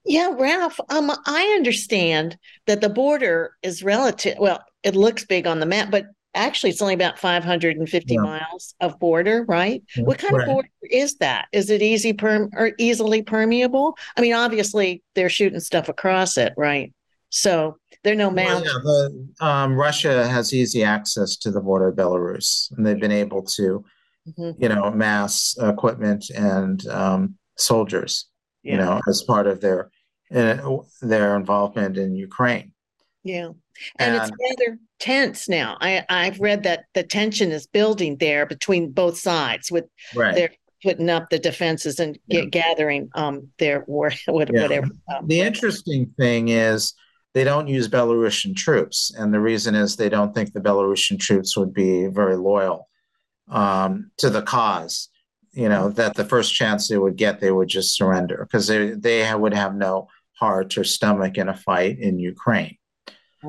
Yeah, 0.04 0.34
Ralph. 0.34 0.80
Um, 0.90 1.12
I 1.26 1.54
understand 1.56 2.38
that 2.66 2.82
the 2.82 2.90
border 2.90 3.56
is 3.62 3.84
relative. 3.84 4.38
Well, 4.40 4.64
it 4.84 4.96
looks 4.96 5.26
big 5.26 5.46
on 5.46 5.60
the 5.60 5.66
map, 5.66 5.92
but 5.92 6.06
actually, 6.36 6.70
it's 6.70 6.82
only 6.82 6.94
about 6.94 7.18
550 7.18 8.14
yeah. 8.14 8.22
miles 8.22 8.76
of 8.82 9.00
border, 9.00 9.44
right? 9.48 9.82
What 9.98 10.20
kind 10.20 10.40
of 10.40 10.46
border 10.46 10.70
is 10.84 11.16
that? 11.18 11.48
Is 11.52 11.70
it 11.70 11.82
easy 11.82 12.14
perm 12.14 12.50
or 12.54 12.74
easily 12.78 13.24
permeable? 13.24 13.98
I 14.16 14.22
mean, 14.22 14.34
obviously, 14.34 15.02
they're 15.16 15.30
shooting 15.30 15.60
stuff 15.60 15.90
across 15.90 16.38
it, 16.38 16.54
right? 16.58 16.94
So 17.30 17.78
there 18.04 18.14
are 18.14 18.18
no 18.18 18.30
mountains. 18.30 18.72
Well, 18.84 19.12
yeah, 19.12 19.18
the, 19.40 19.46
um, 19.46 19.76
Russia 19.76 20.28
has 20.28 20.54
easy 20.54 20.84
access 20.84 21.36
to 21.38 21.52
the 21.52 21.62
border 21.62 21.88
of 21.88 21.96
Belarus, 21.96 22.72
and 22.78 22.86
they've 22.86 23.00
been 23.00 23.12
able 23.12 23.42
to, 23.44 23.84
mm-hmm. 24.28 24.62
you 24.62 24.70
know, 24.70 24.92
mass 24.92 25.56
equipment 25.60 26.30
and 26.30 26.86
um, 26.88 27.36
soldiers, 27.58 28.28
yeah. 28.64 28.72
you 28.74 28.78
know, 28.78 29.02
as 29.10 29.24
part 29.24 29.48
of 29.48 29.60
their 29.60 29.90
uh, 30.34 30.78
their 31.02 31.36
involvement 31.36 31.98
in 31.98 32.16
Ukraine. 32.16 32.74
Yeah, 33.24 33.48
and, 33.98 34.16
and, 34.16 34.16
it's 34.16 34.32
rather 34.32 34.78
tense 35.00 35.50
now. 35.50 35.78
I 35.82 36.06
I've 36.10 36.40
read 36.40 36.64
that 36.64 36.86
the 36.94 37.04
tension 37.04 37.52
is 37.52 37.68
building 37.68 38.18
there 38.18 38.46
between 38.46 38.92
both 38.92 39.18
sides 39.18 39.72
with 39.72 39.86
right. 40.16 40.36
their 40.36 40.52
putting 40.84 41.10
up 41.10 41.30
the 41.30 41.40
defenses 41.40 42.00
and 42.00 42.20
yeah. 42.28 42.46
gathering 42.46 43.10
um 43.16 43.50
their 43.60 43.84
war 43.88 44.12
whatever. 44.28 44.88
Yeah. 45.10 45.18
Um, 45.18 45.28
the 45.28 45.42
interesting 45.42 46.14
thing 46.18 46.50
is 46.50 46.94
they 47.36 47.44
don't 47.44 47.68
use 47.68 47.90
Belarusian 47.90 48.56
troops. 48.56 49.14
And 49.16 49.34
the 49.34 49.42
reason 49.42 49.76
is 49.76 49.98
they 49.98 50.08
don't 50.08 50.34
think 50.34 50.54
the 50.54 50.62
Belarusian 50.62 51.20
troops 51.20 51.58
would 51.58 51.74
be 51.74 52.08
very 52.08 52.38
loyal 52.38 52.88
um, 53.50 54.10
to 54.20 54.30
the 54.30 54.42
cause. 54.42 55.10
You 55.52 55.70
know, 55.70 55.90
that 55.90 56.16
the 56.16 56.26
first 56.26 56.54
chance 56.54 56.88
they 56.88 56.98
would 56.98 57.18
get, 57.18 57.40
they 57.40 57.52
would 57.52 57.68
just 57.68 57.96
surrender 57.96 58.46
because 58.50 58.68
they, 58.68 58.92
they 58.92 59.34
would 59.36 59.54
have 59.54 59.76
no 59.76 60.08
heart 60.34 60.78
or 60.78 60.84
stomach 60.84 61.38
in 61.38 61.50
a 61.50 61.56
fight 61.56 62.00
in 62.00 62.20
Ukraine. 62.20 62.78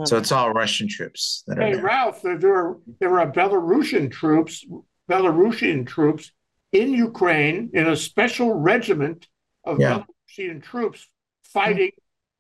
So 0.04 0.16
it's 0.18 0.32
all 0.32 0.52
Russian 0.52 0.88
troops. 0.88 1.44
That 1.46 1.58
hey, 1.58 1.74
Ralph, 1.76 2.22
there 2.22 2.54
are, 2.54 2.78
there 3.00 3.18
are 3.20 3.30
Belarusian 3.30 4.10
troops, 4.10 4.64
Belarusian 5.08 5.86
troops 5.86 6.32
in 6.72 6.92
Ukraine 6.92 7.70
in 7.72 7.86
a 7.86 7.96
special 7.96 8.52
regiment 8.52 9.26
of 9.64 9.80
yeah. 9.80 10.04
Belarusian 10.38 10.62
troops 10.62 11.08
fighting 11.44 11.92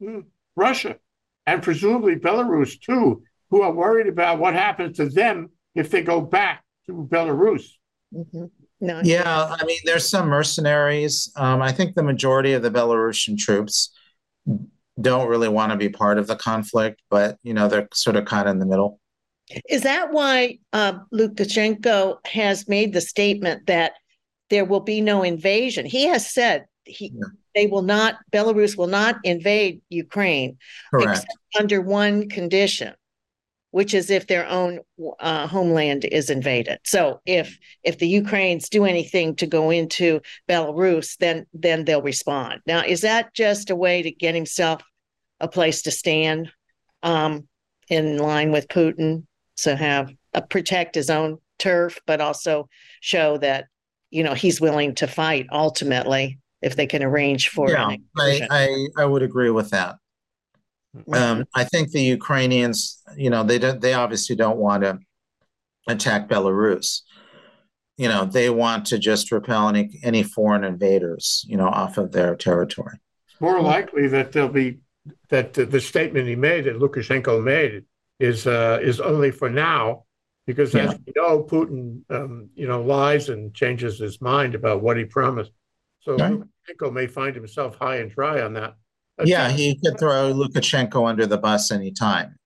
mm. 0.02 0.24
Russia 0.56 0.96
and 1.46 1.62
presumably 1.62 2.16
Belarus 2.16 2.80
too, 2.80 3.22
who 3.50 3.62
are 3.62 3.72
worried 3.72 4.08
about 4.08 4.38
what 4.38 4.54
happens 4.54 4.96
to 4.96 5.08
them 5.08 5.50
if 5.74 5.90
they 5.90 6.02
go 6.02 6.20
back 6.20 6.64
to 6.86 7.08
Belarus. 7.10 7.70
Mm-hmm. 8.14 8.46
No, 8.80 9.00
yeah, 9.02 9.48
I 9.58 9.64
mean, 9.64 9.78
there's 9.84 10.06
some 10.06 10.28
mercenaries. 10.28 11.32
Um, 11.34 11.62
I 11.62 11.72
think 11.72 11.94
the 11.94 12.02
majority 12.02 12.52
of 12.52 12.62
the 12.62 12.70
Belarusian 12.70 13.38
troops 13.38 13.90
don't 15.00 15.28
really 15.28 15.48
want 15.48 15.72
to 15.72 15.78
be 15.78 15.88
part 15.88 16.18
of 16.18 16.26
the 16.26 16.36
conflict, 16.36 17.02
but 17.10 17.38
you 17.42 17.54
know, 17.54 17.68
they're 17.68 17.88
sort 17.92 18.16
of 18.16 18.24
caught 18.24 18.46
in 18.46 18.58
the 18.58 18.66
middle. 18.66 19.00
Is 19.68 19.82
that 19.82 20.12
why 20.12 20.58
uh, 20.72 20.98
Lukashenko 21.12 22.18
has 22.26 22.66
made 22.66 22.92
the 22.92 23.00
statement 23.00 23.66
that 23.66 23.92
there 24.50 24.64
will 24.64 24.80
be 24.80 25.00
no 25.00 25.22
invasion? 25.22 25.86
He 25.86 26.06
has 26.06 26.28
said 26.28 26.66
he 26.84 27.12
yeah 27.14 27.28
they 27.56 27.66
will 27.66 27.82
not 27.82 28.16
belarus 28.30 28.76
will 28.76 28.86
not 28.86 29.16
invade 29.24 29.80
ukraine 29.88 30.56
correct? 30.92 31.26
under 31.58 31.80
one 31.80 32.28
condition 32.28 32.94
which 33.76 33.92
is 33.92 34.08
if 34.08 34.26
their 34.26 34.48
own 34.48 34.80
uh, 35.20 35.46
homeland 35.46 36.06
is 36.06 36.30
invaded. 36.30 36.78
So 36.84 37.20
if 37.26 37.58
if 37.84 37.98
the 37.98 38.08
ukrainians 38.08 38.70
do 38.70 38.86
anything 38.86 39.36
to 39.36 39.46
go 39.46 39.68
into 39.68 40.22
belarus 40.48 41.18
then 41.18 41.44
then 41.52 41.84
they'll 41.84 42.00
respond. 42.00 42.62
Now 42.66 42.82
is 42.82 43.02
that 43.02 43.34
just 43.34 43.68
a 43.68 43.76
way 43.76 44.00
to 44.00 44.10
get 44.10 44.34
himself 44.34 44.82
a 45.40 45.48
place 45.48 45.82
to 45.82 45.90
stand 45.90 46.50
um, 47.02 47.48
in 47.90 48.16
line 48.16 48.50
with 48.50 48.68
putin? 48.68 49.24
To 49.64 49.76
have 49.76 50.10
uh, 50.32 50.40
protect 50.40 50.94
his 50.94 51.10
own 51.10 51.36
turf 51.58 52.00
but 52.06 52.22
also 52.22 52.70
show 53.02 53.36
that 53.38 53.66
you 54.08 54.22
know 54.24 54.32
he's 54.32 54.58
willing 54.58 54.94
to 54.94 55.06
fight 55.06 55.48
ultimately 55.52 56.38
if 56.62 56.76
they 56.76 56.86
can 56.86 57.02
arrange 57.02 57.50
for 57.50 57.70
yeah, 57.70 57.94
I, 58.16 58.46
I, 58.50 58.86
I 59.02 59.04
would 59.04 59.22
agree 59.22 59.50
with 59.50 59.68
that. 59.70 59.96
Um, 61.12 61.44
I 61.54 61.64
think 61.64 61.90
the 61.90 62.02
Ukrainians, 62.02 63.02
you 63.16 63.30
know, 63.30 63.42
they 63.42 63.58
don't, 63.58 63.80
they 63.80 63.94
obviously 63.94 64.36
don't 64.36 64.58
want 64.58 64.82
to 64.82 64.98
attack 65.88 66.28
Belarus. 66.28 67.02
You 67.96 68.08
know, 68.08 68.24
they 68.24 68.50
want 68.50 68.86
to 68.86 68.98
just 68.98 69.32
repel 69.32 69.68
any 69.68 69.98
any 70.02 70.22
foreign 70.22 70.64
invaders, 70.64 71.44
you 71.48 71.56
know, 71.56 71.68
off 71.68 71.96
of 71.96 72.12
their 72.12 72.36
territory. 72.36 72.98
It's 73.28 73.40
more 73.40 73.60
likely 73.60 74.06
that 74.08 74.32
they'll 74.32 74.48
be 74.48 74.80
that 75.30 75.54
the, 75.54 75.64
the 75.64 75.80
statement 75.80 76.28
he 76.28 76.36
made, 76.36 76.64
that 76.64 76.78
Lukashenko 76.78 77.42
made, 77.42 77.84
is 78.20 78.46
uh, 78.46 78.78
is 78.82 79.00
only 79.00 79.30
for 79.30 79.48
now, 79.48 80.04
because 80.46 80.74
yeah. 80.74 80.90
as 80.90 80.98
we 81.06 81.12
know, 81.16 81.42
Putin, 81.42 82.02
um, 82.10 82.50
you 82.54 82.68
know, 82.68 82.82
lies 82.82 83.28
and 83.30 83.54
changes 83.54 83.98
his 83.98 84.20
mind 84.20 84.54
about 84.54 84.82
what 84.82 84.96
he 84.96 85.04
promised. 85.04 85.52
So 86.00 86.16
right. 86.16 86.32
Lukashenko 86.32 86.92
may 86.92 87.06
find 87.06 87.34
himself 87.34 87.76
high 87.76 87.96
and 87.96 88.10
dry 88.10 88.42
on 88.42 88.52
that. 88.54 88.74
Yeah, 89.24 89.48
he 89.48 89.78
could 89.78 89.98
throw 89.98 90.32
Lukashenko 90.32 91.08
under 91.08 91.26
the 91.26 91.38
bus 91.38 91.70
anytime. 91.70 92.36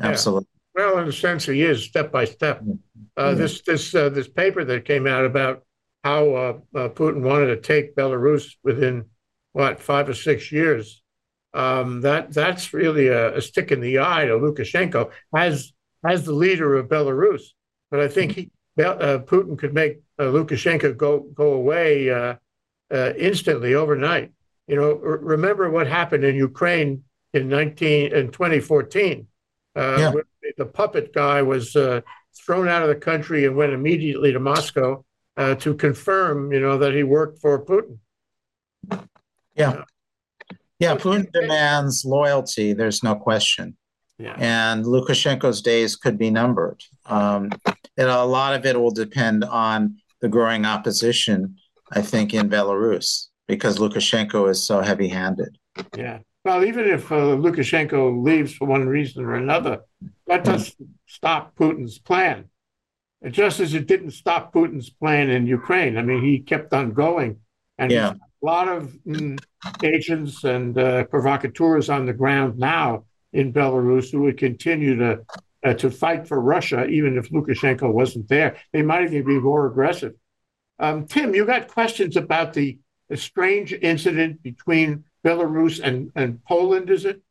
Absolutely. 0.00 0.48
Yeah. 0.76 0.86
Well, 0.86 0.98
in 0.98 1.08
a 1.08 1.12
sense, 1.12 1.46
he 1.46 1.62
is 1.62 1.84
step 1.84 2.10
by 2.10 2.24
step. 2.24 2.60
Mm-hmm. 2.60 2.72
Uh, 3.16 3.22
mm-hmm. 3.22 3.38
This 3.38 3.62
this 3.62 3.94
uh, 3.94 4.08
this 4.08 4.28
paper 4.28 4.64
that 4.64 4.84
came 4.84 5.06
out 5.06 5.24
about 5.24 5.62
how 6.02 6.30
uh, 6.34 6.58
uh, 6.74 6.88
Putin 6.88 7.22
wanted 7.22 7.46
to 7.46 7.60
take 7.60 7.96
Belarus 7.96 8.54
within 8.62 9.06
what 9.52 9.80
five 9.80 10.08
or 10.08 10.14
six 10.14 10.50
years. 10.50 11.02
Um, 11.54 12.00
that 12.00 12.32
that's 12.32 12.74
really 12.74 13.06
a, 13.08 13.36
a, 13.36 13.40
stick 13.40 13.70
in 13.70 13.80
the 13.80 14.00
eye 14.00 14.24
to 14.24 14.32
Lukashenko 14.32 15.12
as 15.34 15.72
as 16.04 16.24
the 16.24 16.32
leader 16.32 16.74
of 16.74 16.88
Belarus. 16.88 17.42
But 17.92 18.00
I 18.00 18.08
think 18.08 18.32
he, 18.32 18.50
uh, 18.76 19.18
Putin 19.18 19.56
could 19.56 19.72
make 19.72 20.00
uh, 20.18 20.24
Lukashenko 20.24 20.96
go 20.96 21.20
go 21.20 21.52
away 21.52 22.10
uh, 22.10 22.34
instantly 22.90 23.74
overnight. 23.74 24.32
You 24.66 24.76
know, 24.76 25.00
r- 25.04 25.18
remember 25.18 25.70
what 25.70 25.86
happened 25.86 26.24
in 26.24 26.34
Ukraine 26.34 27.04
in 27.32 27.48
19 27.48 28.12
in 28.12 28.30
2014. 28.30 29.26
Uh, 29.76 29.96
yeah. 29.98 30.12
The 30.56 30.66
puppet 30.66 31.12
guy 31.12 31.42
was 31.42 31.74
uh, 31.74 32.02
thrown 32.36 32.68
out 32.68 32.82
of 32.82 32.88
the 32.88 32.94
country 32.94 33.44
and 33.44 33.56
went 33.56 33.72
immediately 33.72 34.32
to 34.32 34.38
Moscow 34.38 35.04
uh, 35.36 35.54
to 35.56 35.74
confirm, 35.74 36.52
you 36.52 36.60
know, 36.60 36.78
that 36.78 36.94
he 36.94 37.02
worked 37.02 37.40
for 37.40 37.64
Putin. 37.64 37.98
Yeah. 39.54 39.82
Yeah, 40.78 40.96
Putin 40.96 41.30
demands 41.32 42.04
loyalty. 42.04 42.72
There's 42.72 43.02
no 43.02 43.14
question. 43.14 43.76
Yeah. 44.18 44.36
And 44.38 44.84
Lukashenko's 44.84 45.62
days 45.62 45.96
could 45.96 46.18
be 46.18 46.30
numbered. 46.30 46.82
Um, 47.06 47.50
and 47.96 48.08
a 48.08 48.24
lot 48.24 48.54
of 48.54 48.66
it 48.66 48.78
will 48.78 48.90
depend 48.90 49.44
on 49.44 49.96
the 50.20 50.28
growing 50.28 50.64
opposition 50.64 51.56
I 51.90 52.02
think, 52.02 52.34
in 52.34 52.48
Belarus 52.48 53.28
because 53.48 53.78
Lukashenko 53.78 54.50
is 54.50 54.62
so 54.62 54.80
heavy 54.80 55.08
handed. 55.08 55.58
Yeah. 55.96 56.18
Well, 56.44 56.64
even 56.64 56.86
if 56.86 57.10
uh, 57.10 57.36
Lukashenko 57.36 58.22
leaves 58.22 58.54
for 58.54 58.66
one 58.66 58.86
reason 58.86 59.24
or 59.24 59.34
another, 59.34 59.80
that 60.26 60.44
doesn't 60.44 60.74
stop 61.06 61.54
Putin's 61.56 61.98
plan. 61.98 62.46
Just 63.30 63.60
as 63.60 63.72
it 63.72 63.86
didn't 63.86 64.10
stop 64.10 64.52
Putin's 64.52 64.90
plan 64.90 65.30
in 65.30 65.46
Ukraine. 65.46 65.96
I 65.96 66.02
mean, 66.02 66.22
he 66.22 66.40
kept 66.40 66.74
on 66.74 66.92
going. 66.92 67.38
And 67.78 67.90
Yeah. 67.90 68.12
a 68.12 68.44
lot 68.44 68.68
of 68.68 68.92
mm, 69.06 69.38
agents 69.82 70.44
and 70.44 70.76
uh, 70.76 71.04
provocateurs 71.04 71.88
on 71.88 72.04
the 72.04 72.12
ground 72.12 72.58
now 72.58 73.04
in 73.32 73.52
Belarus 73.52 74.12
who 74.12 74.20
would 74.22 74.36
continue 74.36 74.96
to 74.96 75.20
uh, 75.64 75.72
to 75.72 75.90
fight 75.90 76.28
for 76.28 76.38
Russia, 76.40 76.84
even 76.86 77.16
if 77.16 77.30
Lukashenko 77.30 77.90
wasn't 77.90 78.28
there. 78.28 78.56
They 78.74 78.82
might 78.82 79.04
even 79.04 79.24
be 79.24 79.40
more 79.40 79.66
aggressive. 79.66 80.12
Um, 80.78 81.06
Tim, 81.06 81.34
you 81.34 81.46
got 81.46 81.68
questions 81.68 82.16
about 82.16 82.52
the, 82.52 82.78
the 83.14 83.20
strange 83.20 83.72
incident 83.72 84.42
between 84.42 85.04
Belarus 85.24 85.80
and, 85.80 86.10
and 86.16 86.44
Poland, 86.44 86.90
is 86.90 87.04
it? 87.04 87.22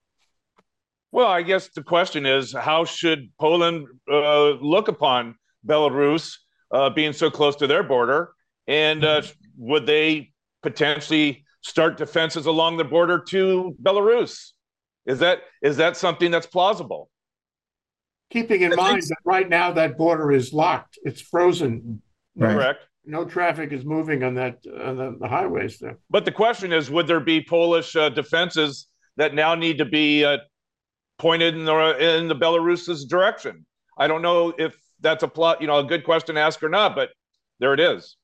Well, 1.12 1.28
I 1.28 1.42
guess 1.42 1.68
the 1.68 1.84
question 1.84 2.25
is 2.25 2.54
how 2.54 2.86
should 2.86 3.30
Poland 3.38 3.88
uh, 4.10 4.52
look 4.62 4.88
upon 4.88 5.36
Belarus 5.68 6.38
uh, 6.72 6.90
being 6.90 7.12
so 7.12 7.30
close 7.30 7.58
to 7.58 7.68
their 7.68 7.84
border? 7.84 8.32
And 8.66 9.04
uh, 9.04 9.24
would 9.58 9.86
they 9.86 10.32
potentially 10.62 11.44
start 11.60 11.98
defenses 11.98 12.46
along 12.46 12.78
the 12.78 12.86
border 12.86 13.20
to 13.20 13.75
Belarus? 13.84 14.52
Is 15.06 15.20
that 15.20 15.40
is 15.62 15.75
that 15.75 15.98
something 15.98 16.32
that's 16.32 16.48
plausible? 16.48 17.10
Keeping 18.30 18.62
in 18.62 18.72
I 18.72 18.75
mind 18.78 19.04
so. 19.04 19.10
that 19.10 19.20
right 19.25 19.50
now 19.50 19.74
that 19.74 19.98
border 19.98 20.32
is 20.32 20.54
locked, 20.54 20.98
it's 21.04 21.20
frozen. 21.20 22.02
Right. 22.38 22.54
Correct. 22.54 22.88
No 23.05 23.25
traffic 23.25 23.74
is 23.74 23.83
moving 23.83 24.24
on 24.24 24.36
that 24.36 24.60
on 24.65 24.98
the, 24.98 25.17
the 25.19 25.27
highways 25.27 25.77
there. 25.77 25.98
But 26.10 26.25
the 26.25 26.31
question 26.31 26.72
is, 26.72 26.89
would 26.89 27.07
there 27.07 27.19
be 27.19 27.41
Polish 27.41 27.95
uh, 27.95 28.10
defenses 28.10 28.88
that 29.17 29.33
now 29.33 29.55
need 29.55 29.77
to 29.79 29.86
be 29.86 30.24
uh, 30.24 30.38
pointed 31.17 31.55
in 31.55 31.65
the 31.65 32.17
in 32.17 32.27
the 32.27 32.36
Belarus's 32.36 33.05
direction? 33.05 33.65
I 33.98 34.07
don't 34.07 34.22
know 34.22 34.53
if 34.57 34.75
that's 35.01 35.24
a 35.24 35.27
plot, 35.27 35.62
you 35.62 35.67
know, 35.67 35.79
a 35.79 35.83
good 35.83 36.03
question 36.03 36.36
to 36.36 36.41
ask 36.41 36.63
or 36.63 36.69
not, 36.69 36.95
but 36.95 37.10
there 37.60 37.74
it 37.74 37.79
is. 37.79 38.15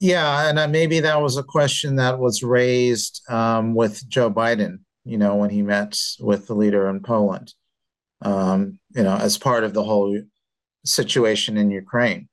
Yeah, 0.00 0.48
and 0.48 0.58
uh, 0.58 0.68
maybe 0.68 1.00
that 1.00 1.20
was 1.20 1.36
a 1.36 1.42
question 1.42 1.96
that 1.96 2.18
was 2.18 2.42
raised 2.42 3.22
um, 3.28 3.74
with 3.74 4.06
Joe 4.08 4.30
Biden, 4.30 4.80
you 5.04 5.18
know, 5.18 5.36
when 5.36 5.50
he 5.50 5.62
met 5.62 5.98
with 6.20 6.46
the 6.46 6.54
leader 6.54 6.88
in 6.88 7.00
Poland, 7.00 7.54
um, 8.22 8.78
you 8.94 9.02
know, 9.02 9.16
as 9.16 9.38
part 9.38 9.64
of 9.64 9.72
the 9.72 9.84
whole 9.84 10.20
situation 10.84 11.56
in 11.56 11.70
Ukraine. 11.70 12.28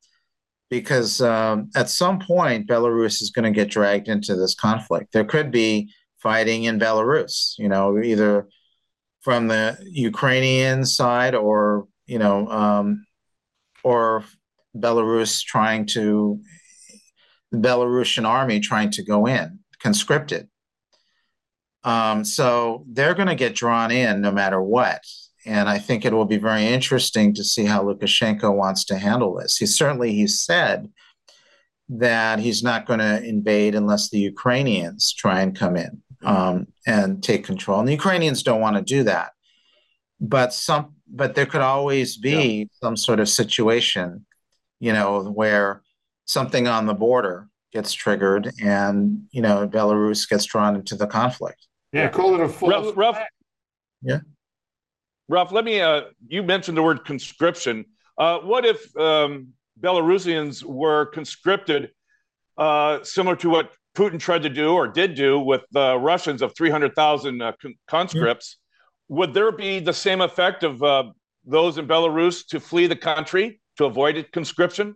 Because 0.71 1.21
um, 1.21 1.69
at 1.75 1.89
some 1.89 2.17
point, 2.19 2.67
Belarus 2.67 3.21
is 3.21 3.29
going 3.29 3.43
to 3.43 3.51
get 3.51 3.69
dragged 3.69 4.07
into 4.07 4.35
this 4.35 4.55
conflict. 4.55 5.11
There 5.11 5.25
could 5.25 5.51
be 5.51 5.93
fighting 6.17 6.63
in 6.63 6.79
Belarus, 6.79 7.55
you 7.59 7.69
know, 7.69 8.01
either 8.01 8.47
from 9.21 9.47
the 9.47 9.77
Ukrainian 9.83 10.85
side 10.85 11.35
or, 11.35 11.87
you 12.07 12.17
know, 12.17 12.47
um, 12.47 13.05
or 13.83 14.23
Belarus 14.75 15.43
trying 15.43 15.85
to 15.87 16.39
the 17.51 17.57
Belarusian 17.57 18.25
army 18.25 18.61
trying 18.61 18.91
to 18.91 19.03
go 19.03 19.27
in, 19.27 19.59
conscripted. 19.79 20.47
Um, 21.83 22.23
so 22.23 22.85
they're 22.87 23.13
going 23.13 23.27
to 23.27 23.35
get 23.35 23.55
drawn 23.55 23.91
in 23.91 24.21
no 24.21 24.31
matter 24.31 24.61
what. 24.61 25.01
And 25.45 25.67
I 25.69 25.79
think 25.79 26.05
it 26.05 26.13
will 26.13 26.25
be 26.25 26.37
very 26.37 26.65
interesting 26.65 27.33
to 27.33 27.43
see 27.43 27.65
how 27.65 27.83
Lukashenko 27.83 28.53
wants 28.55 28.85
to 28.85 28.97
handle 28.97 29.35
this. 29.35 29.57
He 29.57 29.65
certainly 29.65 30.13
he 30.13 30.27
said 30.27 30.89
that 31.89 32.39
he's 32.39 32.63
not 32.63 32.85
going 32.85 32.99
to 32.99 33.23
invade 33.23 33.75
unless 33.75 34.09
the 34.09 34.19
Ukrainians 34.19 35.13
try 35.13 35.41
and 35.41 35.55
come 35.55 35.75
in 35.75 36.01
um, 36.23 36.67
and 36.85 37.23
take 37.23 37.43
control. 37.43 37.79
And 37.79 37.87
the 37.87 37.93
Ukrainians 37.93 38.43
don't 38.43 38.61
want 38.61 38.77
to 38.77 38.81
do 38.81 39.03
that. 39.03 39.31
But 40.19 40.53
some, 40.53 40.95
but 41.11 41.35
there 41.35 41.47
could 41.47 41.61
always 41.61 42.15
be 42.15 42.69
some 42.81 42.95
sort 42.95 43.19
of 43.19 43.27
situation, 43.27 44.25
you 44.79 44.93
know, 44.93 45.23
where 45.23 45.81
something 46.25 46.67
on 46.67 46.85
the 46.85 46.93
border 46.93 47.49
gets 47.73 47.93
triggered 47.93 48.51
and 48.61 49.23
you 49.31 49.41
know 49.41 49.67
Belarus 49.67 50.29
gets 50.29 50.45
drawn 50.45 50.75
into 50.75 50.95
the 50.95 51.07
conflict. 51.07 51.67
Yeah, 51.93 52.09
call 52.09 52.35
it 52.35 52.41
a 52.41 52.49
false 52.49 52.95
Rough, 52.95 52.97
rough. 52.97 53.19
Yeah. 54.01 54.19
Ralph, 55.27 55.51
let 55.51 55.65
me. 55.65 55.79
Uh, 55.79 56.01
you 56.27 56.43
mentioned 56.43 56.77
the 56.77 56.83
word 56.83 57.05
conscription. 57.05 57.85
Uh, 58.17 58.39
what 58.39 58.65
if 58.65 58.95
um, 58.97 59.49
Belarusians 59.79 60.63
were 60.63 61.05
conscripted, 61.07 61.91
uh, 62.57 63.03
similar 63.03 63.35
to 63.37 63.49
what 63.49 63.71
Putin 63.95 64.19
tried 64.19 64.43
to 64.43 64.49
do 64.49 64.73
or 64.73 64.87
did 64.87 65.15
do 65.15 65.39
with 65.39 65.61
the 65.71 65.97
Russians 65.97 66.41
of 66.41 66.55
300,000 66.55 67.41
uh, 67.41 67.51
con- 67.61 67.75
conscripts? 67.87 68.57
Would 69.09 69.33
there 69.33 69.51
be 69.51 69.79
the 69.79 69.93
same 69.93 70.21
effect 70.21 70.63
of 70.63 70.81
uh, 70.83 71.11
those 71.45 71.77
in 71.77 71.87
Belarus 71.87 72.45
to 72.47 72.59
flee 72.59 72.87
the 72.87 72.95
country 72.95 73.59
to 73.77 73.85
avoid 73.85 74.25
conscription? 74.31 74.95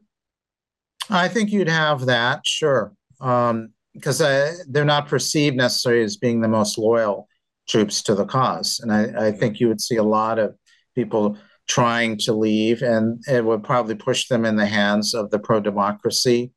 I 1.10 1.28
think 1.28 1.52
you'd 1.52 1.68
have 1.70 2.06
that, 2.06 2.46
sure, 2.46 2.94
um, 3.20 3.74
because 3.94 4.22
uh, 4.22 4.54
they're 4.68 4.86
not 4.86 5.08
perceived 5.08 5.56
necessarily 5.56 6.04
as 6.04 6.18
being 6.18 6.42
the 6.42 6.48
most 6.48 6.78
loyal 6.78 7.28
troops 7.68 8.02
to 8.04 8.16
the 8.16 8.26
cause, 8.26 8.80
and 8.82 8.92
I, 8.92 9.28
I 9.28 9.32
think 9.32 9.60
you 9.60 9.68
would 9.68 9.82
see 9.82 9.96
a 9.96 10.04
lot 10.04 10.40
of 10.40 10.56
people 10.94 11.38
trying 11.68 12.18
to 12.18 12.34
leave, 12.34 12.82
and 12.82 13.24
it 13.28 13.44
would 13.44 13.64
probably 13.64 13.96
push 13.96 14.28
them 14.28 14.46
in 14.46 14.56
the 14.56 14.66
hands 14.66 15.14
of 15.14 15.32
the 15.32 15.40
pro-democracy 15.40 16.52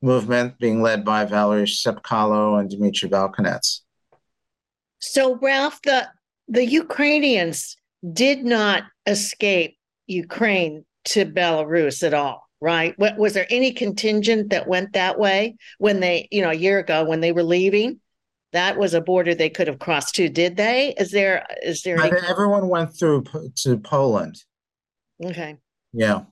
movement 0.00 0.58
being 0.58 0.82
led 0.82 1.04
by 1.04 1.24
Valery 1.24 1.64
Tsepkalo 1.64 2.60
and 2.60 2.70
Dmitry 2.70 3.08
Bolkunets. 3.08 3.80
So 5.00 5.36
Ralph, 5.36 5.80
the 5.82 6.08
the 6.48 6.64
Ukrainians 6.64 7.76
did 8.12 8.44
not 8.44 8.84
escape 9.06 9.76
Ukraine 10.06 10.84
to 11.06 11.24
Belarus 11.24 12.02
at 12.02 12.14
all, 12.14 12.48
right? 12.60 12.94
Was 12.98 13.32
there 13.32 13.46
any 13.50 13.72
contingent 13.72 14.50
that 14.50 14.68
went 14.68 14.92
that 14.92 15.18
way 15.18 15.56
when 15.78 16.00
they, 16.00 16.28
you 16.30 16.42
know, 16.42 16.50
a 16.50 16.54
year 16.54 16.78
ago 16.78 17.04
when 17.04 17.20
they 17.20 17.32
were 17.32 17.42
leaving? 17.42 18.00
That 18.54 18.78
was 18.78 18.94
a 18.94 19.00
border 19.00 19.34
they 19.34 19.50
could 19.50 19.66
have 19.66 19.80
crossed 19.80 20.14
to 20.14 20.28
Did 20.28 20.56
they? 20.56 20.94
Is 20.96 21.10
there 21.10 21.44
is 21.62 21.82
there 21.82 22.00
any 22.00 22.16
everyone 22.26 22.68
went 22.68 22.96
through 22.96 23.24
to 23.56 23.78
Poland. 23.78 24.36
okay. 25.22 25.56
Yeah. 25.92 26.22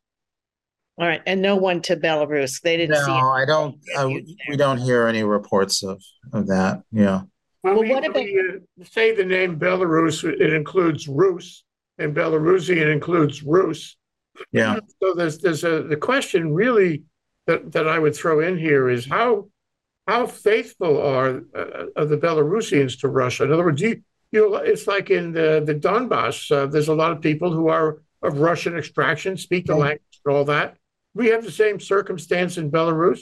All 0.98 1.06
right. 1.08 1.22
And 1.26 1.42
no 1.42 1.56
one 1.56 1.82
to 1.82 1.96
Belarus. 1.96 2.60
They 2.62 2.76
didn't 2.76 2.96
see 2.96 3.06
No, 3.10 3.34
it. 3.34 3.42
I 3.42 3.44
don't. 3.44 3.76
Uh, 3.96 4.08
we 4.48 4.56
don't 4.56 4.78
hear 4.78 5.06
any 5.08 5.24
reports 5.24 5.82
of 5.82 6.00
of 6.32 6.46
that. 6.46 6.82
Yeah. 6.92 7.22
When 7.62 7.74
Well, 7.74 7.82
we, 7.82 7.90
what 7.90 8.02
when 8.02 8.24
we, 8.24 8.60
uh, 8.80 8.84
say 8.84 9.14
the 9.14 9.24
name 9.24 9.58
Belarus, 9.58 10.22
it 10.24 10.52
includes 10.52 11.08
Rus, 11.08 11.64
and 11.98 12.14
Belarusian 12.14 12.92
includes 12.92 13.42
Rus. 13.42 13.96
Yeah. 14.52 14.78
So 15.02 15.14
there's 15.14 15.38
there's 15.38 15.64
a 15.64 15.82
the 15.82 15.96
question 15.96 16.54
really 16.54 17.02
that, 17.46 17.72
that 17.72 17.88
I 17.88 17.98
would 17.98 18.14
throw 18.14 18.40
in 18.40 18.56
here 18.58 18.88
is 18.88 19.06
how 19.06 19.48
how 20.06 20.26
faithful 20.26 21.00
are 21.00 21.42
uh, 21.54 21.86
are 21.96 22.06
the 22.06 22.18
Belarusians 22.18 22.98
to 23.00 23.08
Russia? 23.08 23.44
In 23.44 23.52
other 23.52 23.64
words, 23.64 23.80
you 23.80 24.02
you 24.30 24.50
know 24.50 24.56
it's 24.56 24.86
like 24.86 25.10
in 25.10 25.32
the 25.32 25.62
the 25.64 25.74
Donbass. 25.74 26.50
Uh, 26.50 26.66
there's 26.66 26.88
a 26.88 26.94
lot 26.94 27.12
of 27.12 27.20
people 27.20 27.52
who 27.52 27.68
are 27.68 28.02
of 28.22 28.38
Russian 28.38 28.76
extraction, 28.76 29.36
speak 29.36 29.66
the 29.66 29.74
language 29.74 30.20
and 30.24 30.34
all 30.34 30.44
that. 30.44 30.76
We 31.14 31.28
have 31.28 31.44
the 31.44 31.50
same 31.50 31.80
circumstance 31.80 32.56
in 32.56 32.70
Belarus. 32.70 33.20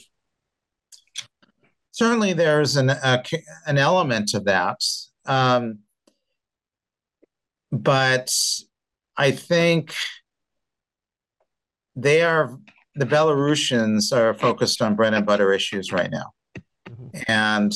Certainly, 1.92 2.34
there's 2.34 2.76
an 2.76 2.90
a, 2.90 3.22
an 3.66 3.78
element 3.78 4.34
of 4.34 4.44
that, 4.44 4.78
um, 5.26 5.80
but 7.72 8.30
I 9.16 9.32
think 9.32 9.94
they 11.96 12.22
are 12.22 12.58
the 12.94 13.06
Belarusians 13.06 14.16
are 14.16 14.34
focused 14.34 14.82
on 14.82 14.96
bread 14.96 15.14
and 15.14 15.26
butter 15.26 15.52
issues 15.52 15.92
right 15.92 16.10
now, 16.10 16.32
and 17.26 17.72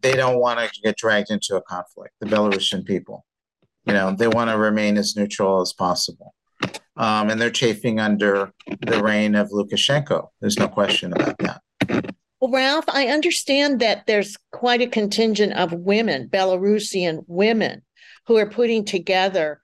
they 0.00 0.14
don't 0.14 0.38
want 0.38 0.58
to 0.58 0.80
get 0.82 0.96
dragged 0.96 1.30
into 1.30 1.56
a 1.56 1.62
conflict. 1.62 2.14
The 2.20 2.26
Belarusian 2.26 2.84
people, 2.84 3.24
you 3.86 3.92
know, 3.92 4.14
they 4.16 4.28
want 4.28 4.50
to 4.50 4.58
remain 4.58 4.96
as 4.96 5.16
neutral 5.16 5.60
as 5.60 5.72
possible. 5.72 6.34
Um, 6.96 7.30
and 7.30 7.40
they're 7.40 7.50
chafing 7.50 7.98
under 8.00 8.52
the 8.80 9.02
reign 9.02 9.34
of 9.34 9.48
Lukashenko. 9.48 10.28
There's 10.40 10.58
no 10.58 10.68
question 10.68 11.12
about 11.12 11.38
that. 11.38 11.62
Well, 12.40 12.50
Ralph, 12.50 12.84
I 12.88 13.06
understand 13.06 13.80
that 13.80 14.06
there's 14.06 14.36
quite 14.50 14.82
a 14.82 14.88
contingent 14.88 15.52
of 15.54 15.72
women, 15.72 16.28
Belarusian 16.28 17.24
women, 17.28 17.82
who 18.26 18.36
are 18.36 18.50
putting 18.50 18.84
together 18.84 19.60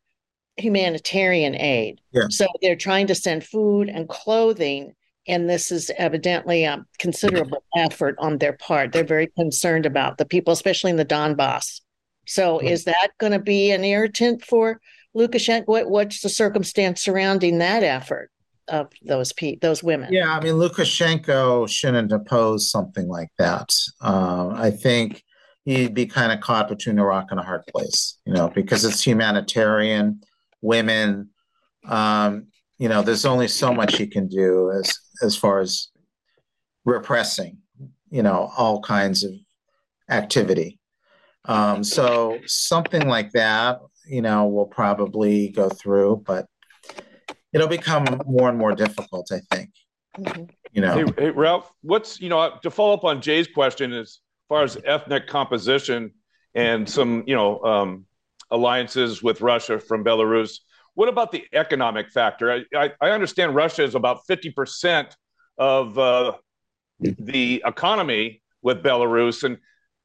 humanitarian 0.57 1.55
aid. 1.55 2.01
Yeah. 2.13 2.27
So 2.31 2.47
they're 2.63 2.77
trying 2.77 3.09
to 3.09 3.15
send 3.15 3.45
food 3.45 3.89
and 3.89 4.09
clothing, 4.09 4.95
and 5.29 5.49
this 5.49 5.71
is 5.71 5.91
evidently 5.99 6.65
a 6.65 6.85
considerable 6.99 7.63
effort 7.77 8.17
on 8.19 8.39
their 8.39 8.55
part. 8.55 8.93
They're 8.93 9.05
very 9.05 9.29
concerned 9.29 9.87
about 9.87 10.19
the 10.19 10.25
people, 10.25 10.53
especially 10.53 10.91
in 10.91 10.97
the 10.97 11.05
Donbass. 11.05 11.81
So 12.27 12.59
is 12.59 12.85
that 12.85 13.11
going 13.19 13.33
to 13.33 13.39
be 13.39 13.71
an 13.71 13.85
irritant 13.85 14.45
for 14.45 14.81
Lukashenko? 15.17 15.67
What, 15.67 15.91
what's 15.91 16.21
the 16.21 16.29
circumstance 16.29 17.01
surrounding 17.03 17.59
that 17.59 17.83
effort? 17.83 18.31
of 18.69 18.89
those 19.03 19.33
pe 19.33 19.57
those 19.57 19.83
women. 19.83 20.13
Yeah, 20.13 20.37
I 20.37 20.43
mean, 20.43 20.55
Lukashenko 20.55 21.69
shouldn't 21.69 22.13
oppose 22.13 22.71
something 22.71 23.09
like 23.09 23.31
that. 23.39 23.75
Uh, 24.01 24.51
I 24.55 24.71
think 24.71 25.25
he'd 25.65 25.95
be 25.95 26.07
kind 26.07 26.33
of 26.33 26.41
caught 26.41 26.69
between 26.69 26.99
a 26.99 27.05
rock 27.05 27.29
and 27.31 27.41
a 27.41 27.43
hard 27.43 27.67
place, 27.67 28.19
you 28.25 28.33
know, 28.33 28.49
because 28.49 28.85
it's 28.85 29.07
humanitarian, 29.07 30.21
women. 30.61 31.31
Um, 31.87 32.49
you 32.79 32.89
know, 32.89 33.03
there's 33.03 33.25
only 33.25 33.49
so 33.49 33.73
much 33.73 33.97
he 33.97 34.07
can 34.07 34.29
do 34.29 34.71
as 34.71 34.97
as 35.23 35.37
far 35.37 35.61
as 35.61 35.89
repressing, 36.85 37.59
you 38.11 38.23
know, 38.23 38.51
all 38.57 38.81
kinds 38.81 39.25
of 39.25 39.33
activity. 40.11 40.79
Um, 41.45 41.83
so 41.83 42.39
something 42.47 43.09
like 43.09 43.33
that, 43.33 43.81
you 44.07 44.23
know, 44.23 44.47
will 44.49 44.67
probably 44.67 45.49
go 45.49 45.69
through, 45.69 46.23
but 46.27 46.47
it'll 47.53 47.69
become 47.69 48.21
more 48.27 48.49
and 48.49 48.59
more 48.59 48.75
difficult, 48.75 49.31
I 49.33 49.41
think. 49.55 49.71
Mm-hmm. 50.19 50.45
You 50.73 50.83
know, 50.83 50.95
hey, 50.95 51.13
hey, 51.19 51.31
Ralph, 51.31 51.73
what's 51.83 52.21
you 52.21 52.29
know 52.29 52.59
to 52.63 52.71
follow 52.71 52.95
up 52.95 53.05
on 53.05 53.23
Jay's 53.23 53.47
question 53.47 53.93
as 53.93 54.21
far 54.49 54.63
as 54.63 54.77
ethnic 54.85 55.27
composition 55.27 56.13
and 56.55 56.89
some 56.89 57.25
you 57.27 57.35
know 57.35 57.63
um, 57.63 58.07
alliances 58.51 59.23
with 59.23 59.41
Russia 59.41 59.79
from 59.79 60.05
Belarus. 60.05 60.59
What 60.99 61.09
about 61.09 61.31
the 61.31 61.45
economic 61.53 62.11
factor? 62.11 62.51
I, 62.51 62.65
I, 62.75 62.93
I 63.01 63.11
understand 63.11 63.55
Russia 63.55 63.85
is 63.85 63.95
about 63.95 64.27
fifty 64.27 64.51
percent 64.51 65.17
of 65.57 65.97
uh, 65.97 66.33
the 66.99 67.63
economy 67.65 68.43
with 68.63 68.83
Belarus, 68.83 69.45
and 69.45 69.59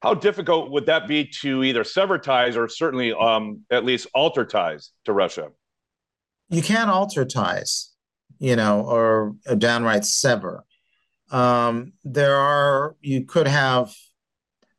how 0.03 0.13
difficult 0.13 0.69
would 0.69 0.85
that 0.85 1.07
be 1.07 1.25
to 1.41 1.63
either 1.63 1.83
sever 1.83 2.19
ties 2.19 2.55
or 2.55 2.67
certainly 2.67 3.11
um, 3.11 3.61
at 3.71 3.83
least 3.83 4.05
alter 4.13 4.45
ties 4.45 4.91
to 5.05 5.13
Russia? 5.13 5.49
You 6.49 6.61
can't 6.61 6.91
alter 6.91 7.25
ties, 7.25 7.89
you 8.37 8.55
know, 8.55 8.81
or 8.81 9.35
downright 9.57 10.05
sever. 10.05 10.63
Um, 11.31 11.93
there 12.03 12.35
are 12.35 12.95
you 13.01 13.25
could 13.25 13.47
have 13.47 13.91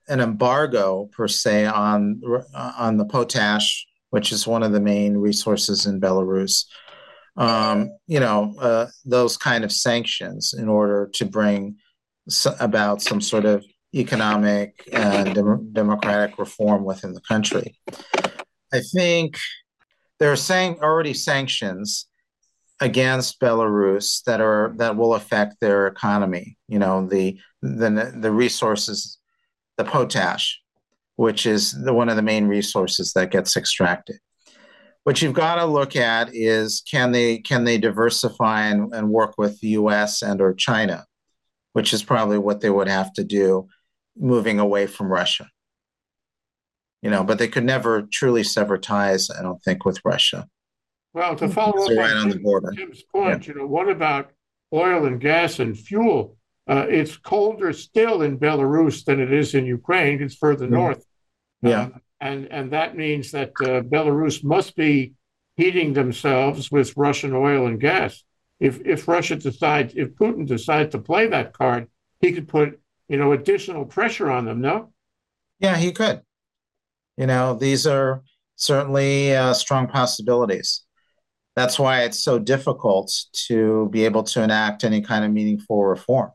an 0.07 0.21
embargo 0.21 1.09
per 1.11 1.27
se 1.27 1.67
on 1.67 2.23
on 2.55 2.99
the 2.99 3.05
potash, 3.05 3.89
which 4.15 4.31
is 4.31 4.47
one 4.47 4.63
of 4.63 4.71
the 4.71 4.81
main 4.81 5.17
resources 5.17 5.87
in 5.87 6.01
Belarus. 6.01 6.67
Um, 7.37 7.91
you 8.07 8.21
know, 8.21 8.55
uh, 8.61 8.87
those 9.05 9.37
kind 9.37 9.65
of 9.65 9.73
sanctions 9.73 10.55
in 10.57 10.69
order 10.69 11.11
to 11.15 11.25
bring 11.25 11.79
about 12.61 13.03
some 13.03 13.21
sort 13.21 13.45
of 13.45 13.65
economic 13.93 14.89
and 14.93 15.35
dem- 15.35 15.73
democratic 15.73 16.39
reform 16.39 16.85
within 16.85 17.13
the 17.13 17.21
country. 17.23 17.77
I 18.73 18.83
think 18.95 19.37
there 20.21 20.31
are 20.31 20.37
saying 20.37 20.79
already 20.81 21.13
sanctions 21.13 22.07
against 22.81 23.41
Belarus 23.41 24.23
that 24.27 24.41
are 24.41 24.75
that 24.77 24.95
will 24.97 25.15
affect 25.17 25.59
their 25.61 25.89
economy. 25.89 26.57
You 26.69 26.79
know, 26.79 27.05
the 27.05 27.41
the 27.63 28.15
the 28.15 28.31
resources, 28.31 29.19
the 29.77 29.85
potash, 29.85 30.61
which 31.17 31.47
is 31.47 31.73
the, 31.73 31.93
one 31.93 32.09
of 32.09 32.17
the 32.17 32.23
main 32.23 32.47
resources 32.47 33.13
that 33.13 33.31
gets 33.31 33.57
extracted. 33.57 34.19
What 35.05 35.21
you've 35.21 35.35
got 35.35 35.57
to 35.57 35.67
look 35.67 35.97
at 35.97 36.35
is 36.35 36.83
can 36.91 37.13
they 37.13 37.39
can 37.39 37.65
they 37.65 37.77
diversify 37.77 38.63
and, 38.67 38.95
and 38.95 39.11
work 39.11 39.35
with 39.37 39.61
the 39.61 39.69
U.S. 39.69 40.23
and 40.23 40.41
or 40.41 40.55
China, 40.55 41.05
which 41.75 41.93
is 41.93 42.03
probably 42.03 42.39
what 42.39 42.61
they 42.61 42.71
would 42.71 42.89
have 42.89 43.13
to 43.15 43.25
do 43.25 43.69
moving 44.17 44.59
away 44.59 44.87
from 44.87 45.13
Russia. 45.13 45.49
You 47.03 47.11
know, 47.11 47.23
but 47.23 47.39
they 47.39 47.49
could 47.49 47.65
never 47.65 48.03
truly 48.11 48.43
sever 48.43 48.79
ties, 48.79 49.29
I 49.31 49.43
don't 49.43 49.63
think, 49.63 49.85
with 49.85 50.01
Russia. 50.07 50.49
Well, 51.13 51.37
to 51.37 51.49
follow 51.49 51.85
up 51.85 51.91
right 51.97 52.17
on, 52.17 52.31
the 52.31 52.39
border. 52.39 52.73
Tim's 52.73 53.03
point, 53.03 53.47
yeah. 53.47 53.53
you 53.53 53.61
know, 53.61 53.67
what 53.67 53.91
about 53.91 54.33
oil 54.73 55.05
and 55.05 55.21
gas 55.21 55.61
and 55.61 55.79
fuel? 55.79 56.37
Uh, 56.67 56.87
it's 56.89 57.17
colder 57.17 57.73
still 57.73 58.23
in 58.23 58.39
Belarus 58.39 59.05
than 59.05 59.21
it 59.21 59.33
is 59.33 59.55
in 59.55 59.67
Ukraine. 59.67 60.23
It's 60.23 60.37
further 60.37 60.65
yeah. 60.65 60.71
north. 60.71 61.05
Yeah. 61.63 61.83
Uh, 61.83 61.99
and, 62.21 62.47
and 62.51 62.71
that 62.73 62.97
means 62.97 63.33
that 63.33 63.51
uh, 63.61 63.83
Belarus 63.83 64.43
must 64.43 64.75
be 64.77 65.13
heating 65.57 65.93
themselves 65.93 66.71
with 66.71 66.97
Russian 66.97 67.35
oil 67.35 67.67
and 67.67 67.79
gas. 67.79 68.25
If, 68.61 68.81
if 68.85 69.07
Russia 69.07 69.37
decides, 69.37 69.95
if 69.95 70.11
Putin 70.15 70.47
decides 70.47 70.93
to 70.93 70.99
play 70.99 71.27
that 71.27 71.53
card, 71.53 71.89
he 72.21 72.33
could 72.33 72.49
put 72.49 72.81
you 73.09 73.17
know, 73.19 73.33
additional 73.33 73.85
pressure 73.85 74.31
on 74.31 74.45
them, 74.45 74.61
no? 74.61 74.93
Yeah, 75.61 75.77
he 75.77 75.93
could. 75.93 76.23
You 77.17 77.27
know, 77.27 77.55
these 77.55 77.87
are 77.87 78.23
certainly 78.57 79.35
uh, 79.35 79.55
strong 79.55 79.89
possibilities. 79.89 80.83
That's 81.55 81.79
why 81.79 82.03
it's 82.03 82.23
so 82.23 82.39
difficult 82.39 83.13
to 83.47 83.89
be 83.91 84.05
able 84.05 84.25
to 84.25 84.43
enact 84.43 84.83
any 84.83 85.01
kind 85.01 85.25
of 85.25 85.31
meaningful 85.31 85.85
reform. 85.85 86.33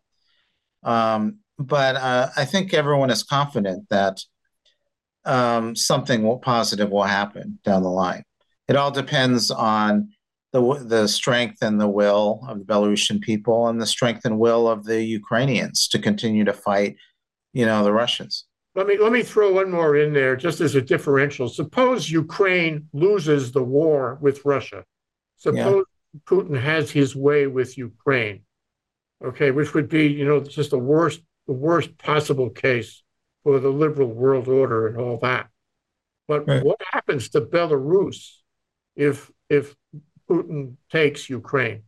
Um, 0.84 1.40
but 1.58 1.96
uh, 1.96 2.30
I 2.38 2.46
think 2.46 2.74
everyone 2.74 3.10
is 3.10 3.24
confident 3.24 3.88
that 3.90 4.22
um, 5.26 5.76
something 5.76 6.24
will, 6.24 6.40
positive 6.40 6.90
will 6.90 7.04
happen 7.04 7.60
down 7.64 7.84
the 7.84 7.90
line. 7.90 8.24
It 8.68 8.76
all 8.76 8.92
depends 8.92 9.52
on 9.52 10.10
the 10.52 10.84
the 10.86 11.08
strength 11.08 11.58
and 11.62 11.80
the 11.80 11.88
will 11.88 12.44
of 12.48 12.60
the 12.60 12.66
Belarusian 12.66 13.22
people 13.22 13.68
and 13.68 13.82
the 13.82 13.86
strength 13.86 14.26
and 14.26 14.40
will 14.40 14.68
of 14.68 14.86
the 14.86 15.04
Ukrainians 15.04 15.88
to 15.90 16.00
continue 16.00 16.44
to 16.46 16.54
fight, 16.54 16.96
you 17.54 17.66
know, 17.66 17.84
the 17.84 17.94
Russians. 17.94 18.46
Let 18.76 18.88
me 18.88 18.98
let 18.98 19.12
me 19.12 19.24
throw 19.24 19.54
one 19.54 19.72
more 19.72 19.96
in 19.96 20.14
there, 20.14 20.36
just 20.36 20.62
as 20.62 20.76
a 20.76 20.82
differential. 20.82 21.50
Suppose 21.50 22.10
Ukraine 22.10 22.88
loses 22.94 23.52
the 23.52 23.64
war 23.64 24.18
with 24.22 24.46
Russia. 24.46 24.84
Suppose 25.38 25.86
yeah. 26.14 26.20
Putin 26.26 26.60
has 26.60 26.90
his 26.90 27.16
way 27.16 27.48
with 27.48 27.78
Ukraine. 27.78 28.42
Okay, 29.24 29.52
which 29.52 29.74
would 29.74 29.90
be, 29.90 30.08
you 30.08 30.26
know, 30.26 30.40
just 30.40 30.72
the 30.72 30.80
worst, 30.80 31.22
the 31.48 31.54
worst 31.54 31.98
possible 31.98 32.50
case 32.50 33.04
for 33.44 33.60
the 33.60 33.70
liberal 33.70 34.08
world 34.08 34.48
order 34.48 34.88
and 34.88 34.98
all 34.98 35.18
that. 35.18 35.50
But 36.28 36.48
right. 36.48 36.64
what 36.64 36.80
happens 36.92 37.30
to 37.30 37.42
Belarus 37.42 38.36
if 38.96 39.32
if 39.50 39.76
Putin 40.30 40.76
takes 40.92 41.30
Ukraine? 41.30 41.84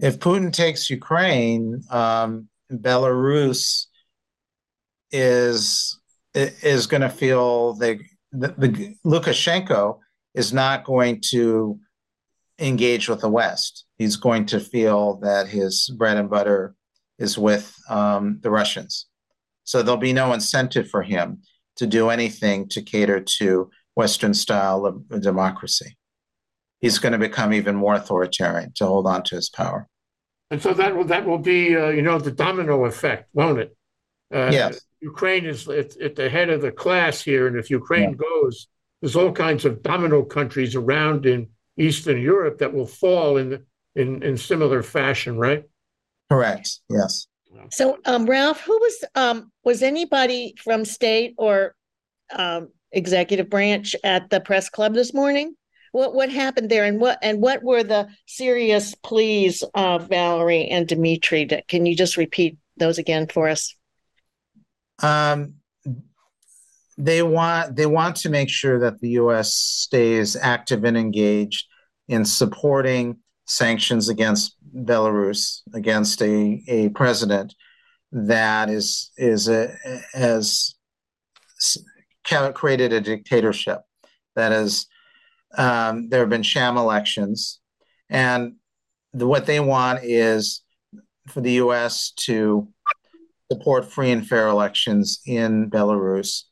If 0.00 0.18
Putin 0.18 0.52
takes 0.52 0.90
Ukraine, 0.90 1.82
um, 1.90 2.48
Belarus 2.72 3.86
is 5.10 6.00
is 6.34 6.86
going 6.86 7.02
to 7.02 7.10
feel 7.10 7.74
they, 7.74 8.00
the, 8.32 8.54
the 8.56 8.96
Lukashenko 9.04 9.98
is 10.34 10.52
not 10.52 10.84
going 10.84 11.20
to 11.30 11.78
engage 12.58 13.08
with 13.08 13.20
the 13.20 13.28
West. 13.28 13.84
He's 14.02 14.16
going 14.16 14.46
to 14.46 14.60
feel 14.60 15.18
that 15.22 15.46
his 15.48 15.88
bread 15.96 16.16
and 16.16 16.28
butter 16.28 16.74
is 17.18 17.38
with 17.38 17.74
um, 17.88 18.38
the 18.42 18.50
Russians. 18.50 19.06
So 19.64 19.82
there'll 19.82 19.96
be 20.10 20.12
no 20.12 20.32
incentive 20.32 20.88
for 20.88 21.02
him 21.02 21.42
to 21.76 21.86
do 21.86 22.10
anything 22.10 22.68
to 22.70 22.82
cater 22.82 23.20
to 23.38 23.70
Western 23.94 24.34
style 24.34 24.86
of 24.86 25.22
democracy 25.22 25.96
he's 26.82 26.98
going 26.98 27.12
to 27.12 27.18
become 27.18 27.54
even 27.54 27.74
more 27.74 27.94
authoritarian 27.94 28.72
to 28.74 28.84
hold 28.84 29.06
on 29.06 29.22
to 29.22 29.36
his 29.36 29.48
power. 29.48 29.88
And 30.50 30.60
so 30.60 30.74
that 30.74 30.94
will 30.94 31.04
that 31.04 31.24
will 31.24 31.38
be 31.38 31.74
uh, 31.74 31.88
you 31.88 32.02
know 32.02 32.18
the 32.18 32.30
domino 32.30 32.84
effect, 32.84 33.30
won't 33.32 33.60
it? 33.60 33.74
Uh, 34.34 34.50
yes. 34.52 34.80
Ukraine 35.00 35.46
is 35.46 35.66
at, 35.68 35.96
at, 35.96 36.14
the 36.14 36.28
head 36.28 36.48
of 36.50 36.60
the 36.60 36.70
class 36.70 37.22
here, 37.22 37.46
and 37.46 37.56
if 37.56 37.70
Ukraine 37.70 38.10
yeah. 38.10 38.16
goes, 38.16 38.68
there's 39.00 39.16
all 39.16 39.32
kinds 39.32 39.64
of 39.64 39.82
domino 39.82 40.22
countries 40.22 40.76
around 40.76 41.26
in 41.26 41.48
Eastern 41.76 42.20
Europe 42.20 42.58
that 42.58 42.72
will 42.72 42.86
fall 42.86 43.38
in 43.38 43.64
in 43.94 44.22
in 44.22 44.36
similar 44.36 44.82
fashion, 44.82 45.36
right? 45.36 45.64
Correct. 46.30 46.80
Yes. 46.88 47.26
So, 47.70 47.98
um, 48.06 48.26
Ralph, 48.26 48.62
who 48.62 48.78
was 48.78 49.04
um, 49.14 49.52
was 49.64 49.82
anybody 49.82 50.54
from 50.62 50.84
state 50.84 51.34
or 51.36 51.74
um, 52.34 52.68
executive 52.90 53.50
branch 53.50 53.94
at 54.02 54.30
the 54.30 54.40
press 54.40 54.68
club 54.68 54.94
this 54.94 55.12
morning? 55.12 55.54
what 55.92 56.14
what 56.14 56.30
happened 56.30 56.70
there 56.70 56.84
and 56.84 56.98
what 56.98 57.18
and 57.22 57.40
what 57.40 57.62
were 57.62 57.84
the 57.84 58.08
serious 58.26 58.94
pleas 58.94 59.62
of 59.74 60.08
Valerie 60.08 60.66
and 60.68 60.88
Dimitri? 60.88 61.46
Can 61.68 61.86
you 61.86 61.94
just 61.94 62.16
repeat 62.16 62.58
those 62.78 62.98
again 62.98 63.28
for 63.28 63.48
us? 63.48 63.76
Um, 65.00 65.56
they 66.96 67.22
want 67.22 67.76
they 67.76 67.86
want 67.86 68.16
to 68.16 68.30
make 68.30 68.48
sure 68.48 68.80
that 68.80 69.00
the 69.00 69.10
U.S. 69.10 69.54
stays 69.54 70.34
active 70.34 70.84
and 70.84 70.96
engaged 70.96 71.66
in 72.08 72.24
supporting 72.24 73.18
sanctions 73.52 74.08
against 74.08 74.56
Belarus 74.74 75.60
against 75.74 76.22
a, 76.22 76.62
a 76.68 76.88
president 76.90 77.54
that 78.10 78.70
is 78.70 79.10
is 79.18 79.48
a, 79.48 79.68
has 80.14 80.74
created 82.54 82.92
a 82.92 83.00
dictatorship 83.00 83.80
that 84.36 84.52
is 84.52 84.86
um, 85.58 86.08
there 86.08 86.20
have 86.20 86.30
been 86.30 86.42
sham 86.42 86.78
elections, 86.78 87.60
and 88.08 88.54
the, 89.12 89.26
what 89.26 89.44
they 89.44 89.60
want 89.60 90.00
is 90.02 90.62
for 91.28 91.42
the 91.42 91.52
U.S. 91.64 92.12
to 92.24 92.68
support 93.50 93.92
free 93.92 94.12
and 94.12 94.26
fair 94.26 94.46
elections 94.46 95.20
in 95.26 95.68
Belarus, 95.68 96.44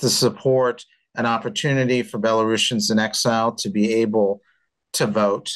to 0.00 0.08
support 0.08 0.84
an 1.14 1.24
opportunity 1.24 2.02
for 2.02 2.18
Belarusians 2.18 2.90
in 2.90 2.98
exile 2.98 3.52
to 3.52 3.70
be 3.70 3.94
able 3.94 4.40
to 4.94 5.06
vote 5.06 5.52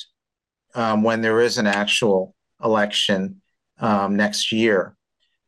um, 0.76 1.02
when 1.02 1.22
there 1.22 1.40
is 1.40 1.58
an 1.58 1.66
actual 1.66 2.34
election 2.62 3.40
um, 3.80 4.16
next 4.16 4.52
year. 4.52 4.96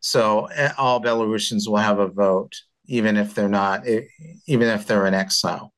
So 0.01 0.47
eh, 0.47 0.73
all 0.79 1.01
Belarusians 1.01 1.69
will 1.69 1.77
have 1.77 1.99
a 1.99 2.09
vote, 2.09 2.53
even 2.87 3.17
if 3.17 3.35
they're 3.35 3.49
not, 3.49 3.87
eh, 3.87 4.03
even 4.47 4.69
if 4.69 4.87
they're 4.87 5.07
in 5.07 5.15
exile. 5.15 5.73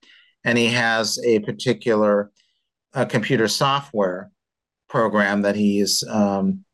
And 0.44 0.56
he 0.56 0.68
has 0.68 1.18
a 1.24 1.40
particular 1.40 2.30
uh, 2.94 3.04
computer 3.04 3.48
software 3.48 4.30
program 4.88 5.42
that 5.42 5.56
he's 5.56 6.02
um, 6.08 6.64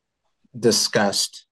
discussed 0.59 1.47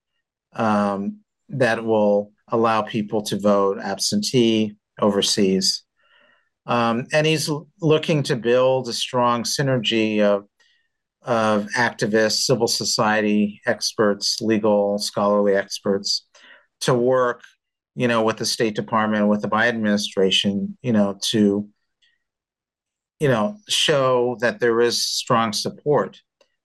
um, 0.54 1.20
that 1.48 1.84
will 1.84 2.32
allow 2.48 2.82
people 2.82 3.22
to 3.22 3.38
vote 3.38 3.78
absentee 3.80 4.76
overseas. 5.00 5.82
Um, 6.66 7.06
and 7.12 7.26
he's 7.26 7.50
looking 7.80 8.22
to 8.24 8.36
build 8.36 8.88
a 8.88 8.92
strong 8.92 9.42
synergy 9.42 10.20
of, 10.20 10.46
of 11.24 11.66
activists, 11.76 12.42
civil 12.42 12.66
society 12.66 13.60
experts, 13.66 14.40
legal, 14.40 14.98
scholarly 14.98 15.54
experts 15.54 16.26
to 16.80 16.94
work, 16.94 17.42
you 17.94 18.08
know, 18.08 18.22
with 18.22 18.36
the 18.36 18.46
State 18.46 18.74
Department, 18.74 19.28
with 19.28 19.42
the 19.42 19.48
Biden 19.48 19.68
administration, 19.68 20.76
you 20.82 20.92
know, 20.92 21.18
to, 21.30 21.68
you 23.20 23.28
know, 23.28 23.56
show 23.68 24.36
that 24.40 24.60
there 24.60 24.80
is 24.80 25.04
strong 25.04 25.52
support 25.52 26.20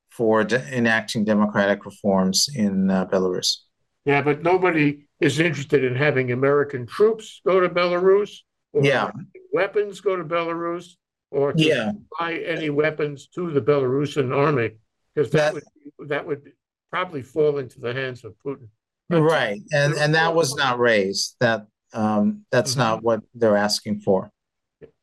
for 0.10 0.44
de- 0.44 0.76
enacting 0.76 1.24
democratic 1.24 1.86
reforms 1.86 2.50
in 2.54 2.90
uh, 2.90 3.06
Belarus. 3.06 3.58
Yeah, 4.06 4.22
but 4.22 4.44
nobody 4.44 5.08
is 5.22 5.40
interested 5.40 5.84
in 5.84 5.96
having 5.96 6.32
American 6.32 6.86
troops 6.86 7.42
go 7.46 7.60
to 7.60 7.70
Belarus. 7.70 8.40
Or 8.74 8.84
yeah. 8.84 9.12
Weapons 9.54 10.02
go 10.02 10.16
to 10.16 10.24
Belarus, 10.24 10.96
or 11.32 11.54
to 11.54 11.64
yeah. 11.64 11.92
buy 12.20 12.36
any 12.38 12.70
weapons 12.70 13.28
to 13.36 13.52
the 13.52 13.62
Belarusian 13.62 14.36
army, 14.36 14.72
because 15.14 15.32
that, 15.32 15.54
that 15.54 15.54
would 15.54 16.10
that 16.10 16.26
would 16.26 16.52
probably 16.90 17.22
fall 17.22 17.58
into 17.60 17.80
the 17.80 17.94
hands 17.94 18.24
of 18.24 18.34
Putin. 18.46 18.68
But 19.10 19.22
right, 19.22 19.62
and 19.72 19.94
and 19.96 20.16
that 20.16 20.34
was 20.34 20.56
not 20.56 20.80
raised. 20.80 21.36
That 21.40 21.68
um, 21.94 22.46
that's 22.52 22.72
mm-hmm. 22.72 22.80
not 22.80 23.04
what 23.04 23.22
they're 23.34 23.58
asking 23.58 24.02
for. 24.02 24.32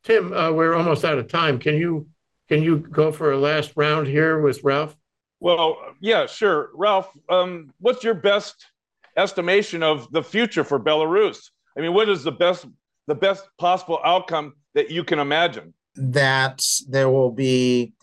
Tim, 0.05 0.33
uh, 0.33 0.53
we're 0.53 0.75
almost 0.75 1.05
out 1.05 1.19
of 1.19 1.29
time. 1.29 1.59
Can 1.59 1.77
you 1.77 2.09
can 2.49 2.63
you 2.63 2.79
go 2.79 3.11
for 3.11 3.33
a 3.33 3.39
last 3.39 3.73
round 3.77 4.07
here 4.07 4.41
with 4.41 4.63
Ralph? 4.63 4.97
Well, 5.41 5.79
yeah, 6.01 6.27
sure. 6.27 6.71
Ralph, 6.75 7.11
um, 7.29 7.73
what's 7.81 8.05
your 8.05 8.15
best 8.15 8.67
estimation 9.17 9.83
of 9.83 10.11
the 10.13 10.23
future 10.23 10.65
for 10.65 10.79
Belarus? 10.79 11.51
I 11.77 11.81
mean, 11.81 11.93
what 11.93 12.09
is 12.09 12.23
the 12.23 12.33
best 12.33 12.67
the 13.07 13.15
best 13.15 13.49
possible 13.59 14.01
outcome 14.05 14.55
that 14.75 14.91
you 14.91 15.05
can 15.05 15.19
imagine? 15.19 15.75
That 15.97 16.63
there 16.89 17.09
will 17.09 17.31
be 17.31 17.95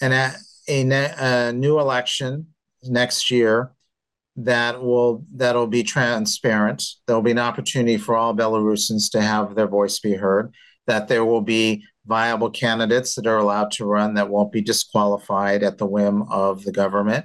an, 0.00 0.12
a, 0.12 0.34
a 0.68 1.52
new 1.52 1.78
election 1.78 2.48
next 2.82 3.30
year 3.30 3.72
that 4.36 4.82
will 4.82 5.24
that'll 5.34 5.68
be 5.68 5.82
transparent. 5.82 6.82
There'll 7.06 7.22
be 7.22 7.30
an 7.30 7.38
opportunity 7.38 7.96
for 7.96 8.16
all 8.16 8.34
Belarusians 8.34 9.10
to 9.12 9.22
have 9.22 9.54
their 9.54 9.68
voice 9.68 10.00
be 10.00 10.14
heard. 10.14 10.52
That 10.86 11.08
there 11.08 11.24
will 11.24 11.40
be 11.40 11.84
viable 12.06 12.50
candidates 12.50 13.14
that 13.14 13.26
are 13.26 13.38
allowed 13.38 13.70
to 13.70 13.86
run 13.86 14.14
that 14.14 14.28
won't 14.28 14.52
be 14.52 14.60
disqualified 14.60 15.62
at 15.62 15.78
the 15.78 15.86
whim 15.86 16.22
of 16.30 16.64
the 16.64 16.72
government, 16.72 17.24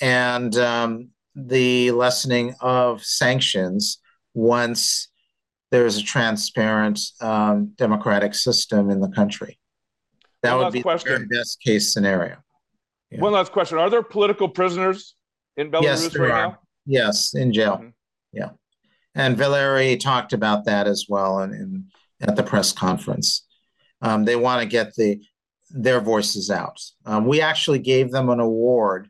and 0.00 0.56
um, 0.56 1.10
the 1.34 1.90
lessening 1.92 2.54
of 2.60 3.04
sanctions 3.04 3.98
once 4.34 5.11
there's 5.72 5.96
a 5.96 6.02
transparent 6.02 7.00
um, 7.22 7.72
democratic 7.76 8.34
system 8.34 8.90
in 8.90 9.00
the 9.00 9.08
country. 9.08 9.58
That 10.42 10.54
One 10.54 10.64
would 10.64 10.72
be 10.72 10.82
question. 10.82 11.26
the 11.28 11.38
best 11.38 11.60
case 11.62 11.92
scenario. 11.92 12.36
Yeah. 13.10 13.20
One 13.20 13.32
last 13.32 13.52
question: 13.52 13.78
Are 13.78 13.90
there 13.90 14.02
political 14.02 14.48
prisoners 14.48 15.14
in 15.56 15.70
Belarus 15.70 15.82
yes, 15.82 16.08
there 16.08 16.22
right 16.22 16.30
are. 16.30 16.48
now? 16.48 16.58
Yes, 16.86 17.34
in 17.34 17.52
jail. 17.52 17.78
Mm-hmm. 17.78 17.88
Yeah, 18.32 18.50
and 19.14 19.36
Valery 19.36 19.96
talked 19.96 20.32
about 20.32 20.66
that 20.66 20.86
as 20.86 21.06
well 21.08 21.40
in, 21.40 21.54
in 21.54 21.86
at 22.20 22.36
the 22.36 22.42
press 22.42 22.72
conference. 22.72 23.46
Um, 24.02 24.24
they 24.24 24.36
want 24.36 24.60
to 24.60 24.68
get 24.68 24.94
the 24.94 25.22
their 25.70 26.00
voices 26.00 26.50
out. 26.50 26.78
Um, 27.06 27.26
we 27.26 27.40
actually 27.40 27.78
gave 27.78 28.10
them 28.10 28.28
an 28.28 28.40
award 28.40 29.08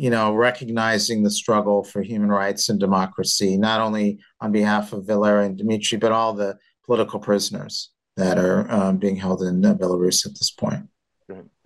you 0.00 0.08
know, 0.08 0.32
recognizing 0.32 1.22
the 1.22 1.30
struggle 1.30 1.84
for 1.84 2.00
human 2.00 2.30
rights 2.30 2.70
and 2.70 2.80
democracy, 2.80 3.58
not 3.58 3.82
only 3.82 4.18
on 4.40 4.50
behalf 4.50 4.94
of 4.94 5.06
Valery 5.06 5.44
and 5.44 5.58
Dmitry, 5.58 5.98
but 5.98 6.10
all 6.10 6.32
the 6.32 6.56
political 6.86 7.20
prisoners 7.20 7.90
that 8.16 8.38
are 8.38 8.70
um, 8.72 8.96
being 8.96 9.16
held 9.16 9.42
in 9.42 9.62
uh, 9.62 9.74
Belarus 9.74 10.24
at 10.24 10.32
this 10.32 10.50
point. 10.50 10.88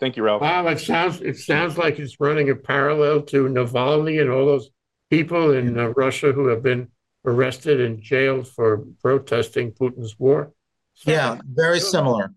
Thank 0.00 0.16
you, 0.16 0.24
Ralph. 0.24 0.42
Wow, 0.42 0.66
it 0.66 0.80
sounds 0.80 1.20
it 1.20 1.38
sounds 1.38 1.78
like 1.78 2.00
it's 2.00 2.18
running 2.18 2.50
a 2.50 2.56
parallel 2.56 3.22
to 3.22 3.46
Navalny 3.46 4.20
and 4.20 4.28
all 4.28 4.46
those 4.46 4.68
people 5.10 5.52
in 5.52 5.78
uh, 5.78 5.90
Russia 5.90 6.32
who 6.32 6.48
have 6.48 6.60
been 6.60 6.88
arrested 7.24 7.80
and 7.80 8.02
jailed 8.02 8.48
for 8.48 8.84
protesting 9.00 9.70
Putin's 9.70 10.18
war. 10.18 10.52
So, 10.94 11.12
yeah, 11.12 11.38
very 11.46 11.78
similar. 11.78 12.32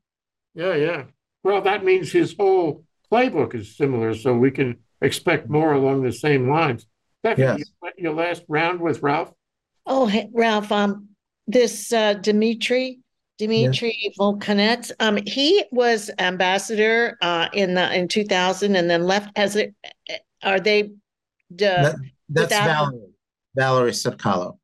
Yeah, 0.54 0.76
yeah. 0.76 1.04
Well, 1.44 1.62
that 1.62 1.84
means 1.84 2.12
his 2.12 2.36
whole 2.38 2.86
playbook 3.12 3.56
is 3.56 3.76
similar, 3.76 4.14
so 4.14 4.36
we 4.36 4.52
can 4.52 4.78
expect 5.02 5.50
more 5.50 5.74
along 5.74 6.04
the 6.04 6.12
same 6.12 6.50
lines. 6.50 6.86
Stephanie, 7.20 7.64
yes. 7.84 7.94
your 7.98 8.14
last 8.14 8.44
round 8.48 8.80
with 8.80 9.02
Ralph? 9.02 9.32
Oh, 9.86 10.06
hey, 10.06 10.30
Ralph, 10.34 10.72
um, 10.72 11.10
this 11.48 11.92
uh, 11.94 12.14
Dimitri, 12.16 13.00
Dimitri 13.38 13.98
yes. 14.02 14.14
Volkanets, 14.20 14.92
um, 15.00 15.18
he 15.26 15.64
was 15.72 16.12
ambassador 16.20 17.18
uh, 17.22 17.48
in 17.54 17.74
the 17.74 17.94
in 17.96 18.08
2000 18.08 18.76
and 18.76 18.90
then 18.90 19.04
left 19.04 19.30
as 19.36 19.56
a, 19.56 19.72
are 20.44 20.60
they? 20.60 20.84
Uh, 20.84 20.88
that, 21.50 21.96
that's 22.30 22.50
Valerie. 22.50 23.14
Valerie 23.56 23.92
Tsepkalo. 23.92 24.58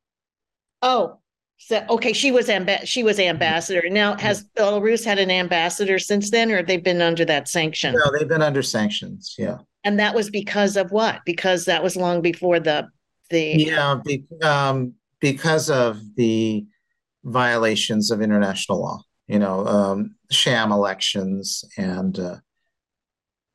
Oh, 0.82 1.20
so 1.58 1.84
okay, 1.90 2.12
she 2.12 2.32
was 2.32 2.50
amb- 2.50 2.86
she 2.86 3.04
was 3.04 3.20
ambassador. 3.20 3.88
Now, 3.90 4.18
has 4.18 4.44
Belarus 4.58 5.06
had 5.06 5.18
an 5.18 5.32
ambassador 5.32 5.98
since 5.98 6.30
then, 6.30 6.52
or 6.52 6.58
have 6.58 6.68
they 6.68 6.78
been 6.78 7.02
under 7.02 7.24
that 7.26 7.48
sanction? 7.48 7.96
No, 7.96 8.12
they've 8.12 8.28
been 8.28 8.42
under 8.42 8.62
sanctions. 8.62 9.36
Yeah. 9.38 9.60
And 9.84 10.00
that 10.00 10.16
was 10.16 10.30
because 10.30 10.78
of 10.78 10.92
what? 10.92 11.22
Because 11.26 11.66
that 11.66 11.84
was 11.84 11.96
long 11.96 12.22
before 12.22 12.60
the 12.60 12.88
the 13.30 13.56
yeah, 13.58 14.00
be, 14.06 14.26
um, 14.42 14.94
because 15.20 15.70
of 15.70 16.00
the 16.16 16.66
violations 17.24 18.12
of 18.12 18.22
international 18.22 18.82
law. 18.82 19.02
You 19.28 19.40
know, 19.40 19.66
um, 19.66 20.16
sham 20.32 20.72
elections 20.72 21.64
and 21.78 22.18
uh, 22.20 22.36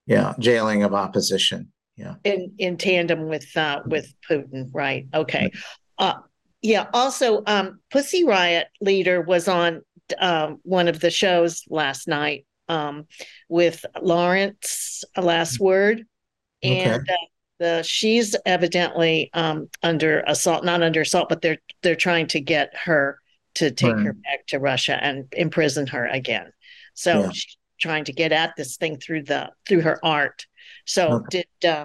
yeah, 0.06 0.34
jailing 0.38 0.82
of 0.82 0.94
opposition. 0.94 1.72
Yeah, 1.96 2.14
in 2.24 2.52
in 2.58 2.76
tandem 2.76 3.28
with 3.28 3.54
uh, 3.56 3.80
with 3.86 4.12
Putin, 4.28 4.70
right? 4.72 5.06
Okay. 5.12 5.50
Uh, 5.98 6.14
yeah. 6.62 6.86
Also, 6.92 7.42
um, 7.46 7.80
Pussy 7.90 8.24
Riot 8.24 8.68
leader 8.80 9.20
was 9.20 9.48
on 9.48 9.82
um, 10.18 10.58
one 10.62 10.88
of 10.88 11.00
the 11.00 11.10
shows 11.10 11.64
last 11.68 12.08
night 12.08 12.46
um, 12.68 13.06
with 13.48 13.84
Lawrence. 14.00 15.04
Last 15.16 15.60
word, 15.60 16.06
and 16.62 17.02
okay. 17.02 17.12
uh, 17.12 17.26
the 17.58 17.82
she's 17.82 18.36
evidently 18.46 19.30
um, 19.34 19.68
under 19.82 20.20
assault, 20.26 20.64
not 20.64 20.82
under 20.82 21.02
assault, 21.02 21.28
but 21.28 21.42
they're 21.42 21.58
they're 21.82 21.96
trying 21.96 22.26
to 22.28 22.40
get 22.40 22.74
her 22.76 23.18
to 23.54 23.70
take 23.70 23.94
right. 23.94 24.06
her 24.06 24.12
back 24.12 24.46
to 24.48 24.58
Russia 24.58 24.98
and 25.02 25.26
imprison 25.32 25.86
her 25.88 26.06
again. 26.06 26.52
So 26.94 27.20
yeah. 27.20 27.30
she's 27.30 27.56
trying 27.80 28.04
to 28.04 28.12
get 28.12 28.32
at 28.32 28.54
this 28.56 28.76
thing 28.76 28.98
through 28.98 29.24
the 29.24 29.50
through 29.66 29.82
her 29.82 29.98
art. 30.04 30.46
So 30.84 31.14
okay. 31.14 31.44
did 31.60 31.68
uh, 31.68 31.84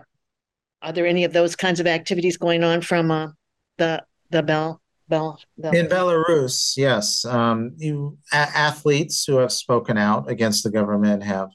are 0.81 0.91
there 0.91 1.07
any 1.07 1.23
of 1.23 1.33
those 1.33 1.55
kinds 1.55 1.79
of 1.79 1.87
activities 1.87 2.37
going 2.37 2.63
on 2.63 2.81
from 2.81 3.11
uh, 3.11 3.29
the 3.77 4.03
the 4.29 4.43
Bell 4.43 4.81
Bell, 5.07 5.39
Bell. 5.57 5.73
in 5.73 5.87
Belarus? 5.87 6.77
Yes, 6.77 7.25
um, 7.25 7.73
you, 7.77 8.17
a- 8.31 8.35
athletes 8.35 9.25
who 9.25 9.37
have 9.37 9.51
spoken 9.51 9.97
out 9.97 10.29
against 10.29 10.63
the 10.63 10.71
government 10.71 11.23
have 11.23 11.49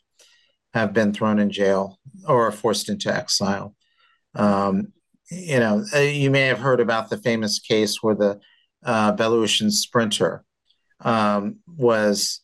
have 0.79 0.93
been 0.93 1.13
thrown 1.13 1.39
in 1.39 1.51
jail 1.51 1.99
or 2.27 2.51
forced 2.53 2.89
into 2.89 3.15
exile. 3.15 3.75
Um, 4.35 4.93
you 5.31 5.59
know, 5.59 5.85
uh, 5.95 5.99
you 5.99 6.31
may 6.31 6.43
have 6.43 6.59
heard 6.59 6.81
about 6.81 7.11
the 7.11 7.19
famous 7.19 7.59
case 7.59 8.03
where 8.03 8.15
the 8.15 8.41
uh, 8.85 9.13
Belarusian 9.15 9.71
sprinter 9.71 10.45
um, 11.01 11.57
was 11.67 12.41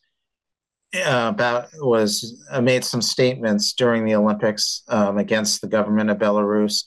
uh, 0.95 1.31
about 1.33 1.67
was 1.79 2.43
uh, 2.51 2.61
made 2.61 2.83
some 2.83 3.01
statements 3.01 3.73
during 3.73 4.05
the 4.05 4.15
Olympics 4.15 4.83
um, 4.87 5.17
against 5.17 5.61
the 5.61 5.67
government 5.67 6.09
of 6.09 6.17
Belarus, 6.17 6.83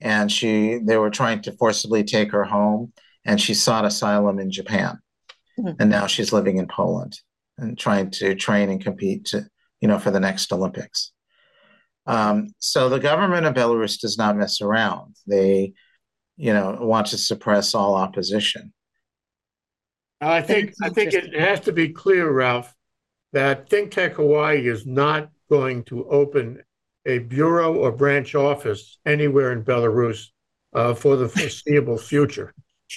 and 0.00 0.30
she 0.30 0.78
they 0.82 0.96
were 0.96 1.10
trying 1.10 1.42
to 1.42 1.52
forcibly 1.52 2.04
take 2.04 2.30
her 2.30 2.44
home, 2.44 2.92
and 3.24 3.40
she 3.40 3.54
sought 3.54 3.84
asylum 3.84 4.38
in 4.38 4.50
Japan, 4.50 4.98
mm-hmm. 5.58 5.80
and 5.80 5.90
now 5.90 6.06
she's 6.06 6.32
living 6.32 6.58
in 6.58 6.68
Poland 6.68 7.18
and 7.56 7.76
trying 7.76 8.10
to 8.10 8.34
train 8.34 8.70
and 8.70 8.80
compete 8.80 9.24
to 9.26 9.48
you 9.80 9.88
know, 9.88 9.98
for 9.98 10.10
the 10.10 10.20
next 10.20 10.52
Olympics. 10.52 11.12
Um, 12.06 12.48
so 12.58 12.88
the 12.88 12.98
government 12.98 13.46
of 13.46 13.54
Belarus 13.54 14.00
does 14.00 14.16
not 14.16 14.36
mess 14.36 14.60
around. 14.60 15.16
They, 15.26 15.74
you 16.36 16.52
know, 16.52 16.78
want 16.80 17.08
to 17.08 17.18
suppress 17.18 17.74
all 17.74 17.94
opposition. 17.94 18.72
I 20.20 20.40
think 20.40 20.72
I 20.82 20.88
think 20.88 21.12
it 21.12 21.38
has 21.38 21.60
to 21.60 21.72
be 21.72 21.90
clear, 21.90 22.30
Ralph, 22.30 22.74
that 23.32 23.68
Think 23.68 23.92
Tech 23.92 24.14
Hawaii 24.14 24.66
is 24.66 24.86
not 24.86 25.30
going 25.48 25.84
to 25.84 26.08
open 26.08 26.62
a 27.06 27.18
bureau 27.18 27.74
or 27.74 27.92
branch 27.92 28.34
office 28.34 28.98
anywhere 29.06 29.52
in 29.52 29.62
Belarus 29.62 30.26
uh, 30.74 30.94
for 30.94 31.16
the 31.16 31.28
foreseeable 31.28 31.98
future. 31.98 32.52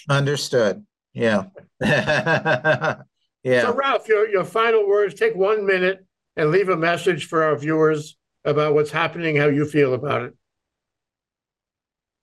Understood. 0.09 0.85
Yeah. 1.13 1.45
yeah. 1.81 2.95
So, 3.43 3.73
Ralph, 3.73 4.07
your, 4.07 4.27
your 4.27 4.45
final 4.45 4.87
words 4.87 5.13
take 5.13 5.35
one 5.35 5.65
minute 5.65 6.05
and 6.35 6.51
leave 6.51 6.69
a 6.69 6.77
message 6.77 7.27
for 7.27 7.43
our 7.43 7.57
viewers 7.57 8.17
about 8.45 8.73
what's 8.73 8.91
happening, 8.91 9.35
how 9.35 9.47
you 9.47 9.65
feel 9.65 9.93
about 9.93 10.23
it. 10.23 10.33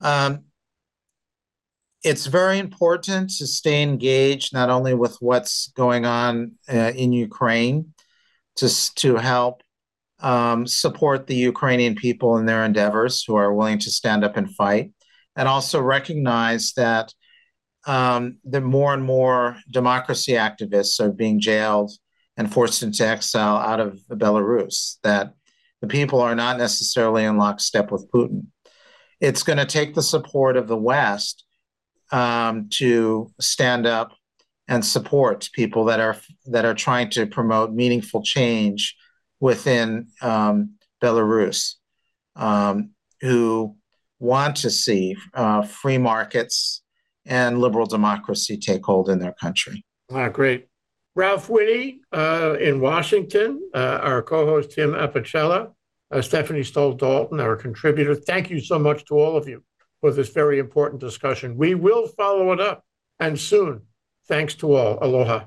Um, 0.00 0.44
it's 2.02 2.26
very 2.26 2.58
important 2.58 3.30
to 3.38 3.46
stay 3.46 3.82
engaged 3.82 4.54
not 4.54 4.70
only 4.70 4.94
with 4.94 5.16
what's 5.20 5.68
going 5.72 6.06
on 6.06 6.52
uh, 6.72 6.92
in 6.94 7.12
Ukraine, 7.12 7.94
to, 8.56 8.94
to 8.96 9.16
help 9.16 9.62
um, 10.20 10.66
support 10.66 11.26
the 11.26 11.36
Ukrainian 11.36 11.94
people 11.94 12.38
in 12.38 12.46
their 12.46 12.64
endeavors 12.64 13.22
who 13.24 13.36
are 13.36 13.54
willing 13.54 13.78
to 13.80 13.90
stand 13.90 14.24
up 14.24 14.36
and 14.36 14.54
fight, 14.54 14.92
and 15.36 15.48
also 15.48 15.80
recognize 15.80 16.72
that 16.72 17.12
um, 17.86 18.38
the 18.44 18.60
more 18.60 18.92
and 18.94 19.04
more 19.04 19.56
democracy 19.70 20.32
activists 20.32 21.00
are 21.00 21.12
being 21.12 21.40
jailed 21.40 21.92
and 22.38 22.50
forced 22.50 22.82
into 22.82 23.06
exile 23.06 23.56
out 23.56 23.80
of 23.80 24.00
Belarus, 24.08 24.96
that 25.02 25.34
the 25.82 25.88
people 25.88 26.20
are 26.20 26.36
not 26.36 26.56
necessarily 26.56 27.24
in 27.24 27.36
lockstep 27.36 27.90
with 27.90 28.10
Putin. 28.10 28.46
It's 29.20 29.42
going 29.42 29.58
to 29.58 29.66
take 29.66 29.94
the 29.94 30.02
support 30.02 30.56
of 30.56 30.68
the 30.68 30.76
West 30.76 31.44
um, 32.12 32.68
to 32.74 33.32
stand 33.40 33.86
up 33.86 34.12
and 34.68 34.84
support 34.84 35.50
people 35.52 35.86
that 35.86 35.98
are 35.98 36.16
that 36.46 36.64
are 36.64 36.74
trying 36.74 37.10
to 37.10 37.26
promote 37.26 37.72
meaningful 37.72 38.22
change 38.22 38.94
within 39.40 40.08
um, 40.22 40.74
Belarus, 41.02 41.74
um, 42.36 42.90
who 43.20 43.76
want 44.20 44.56
to 44.56 44.70
see 44.70 45.16
uh, 45.34 45.62
free 45.62 45.98
markets 45.98 46.82
and 47.26 47.58
liberal 47.58 47.86
democracy 47.86 48.56
take 48.56 48.84
hold 48.84 49.08
in 49.08 49.18
their 49.18 49.34
country. 49.40 49.84
Ah, 50.10 50.28
great. 50.28 50.67
Ralph 51.18 51.50
Whitty 51.50 52.00
uh, 52.12 52.56
in 52.60 52.80
Washington, 52.80 53.68
uh, 53.74 53.98
our 54.00 54.22
co 54.22 54.46
host 54.46 54.70
Tim 54.70 54.92
Apicella, 54.92 55.72
uh, 56.12 56.22
Stephanie 56.22 56.62
Stoll 56.62 56.92
Dalton, 56.92 57.40
our 57.40 57.56
contributor. 57.56 58.14
Thank 58.14 58.50
you 58.50 58.60
so 58.60 58.78
much 58.78 59.04
to 59.06 59.18
all 59.18 59.36
of 59.36 59.48
you 59.48 59.64
for 60.00 60.12
this 60.12 60.28
very 60.28 60.60
important 60.60 61.00
discussion. 61.00 61.56
We 61.56 61.74
will 61.74 62.06
follow 62.06 62.52
it 62.52 62.60
up 62.60 62.84
and 63.18 63.36
soon. 63.36 63.82
Thanks 64.28 64.54
to 64.56 64.76
all. 64.76 64.98
Aloha. 65.02 65.46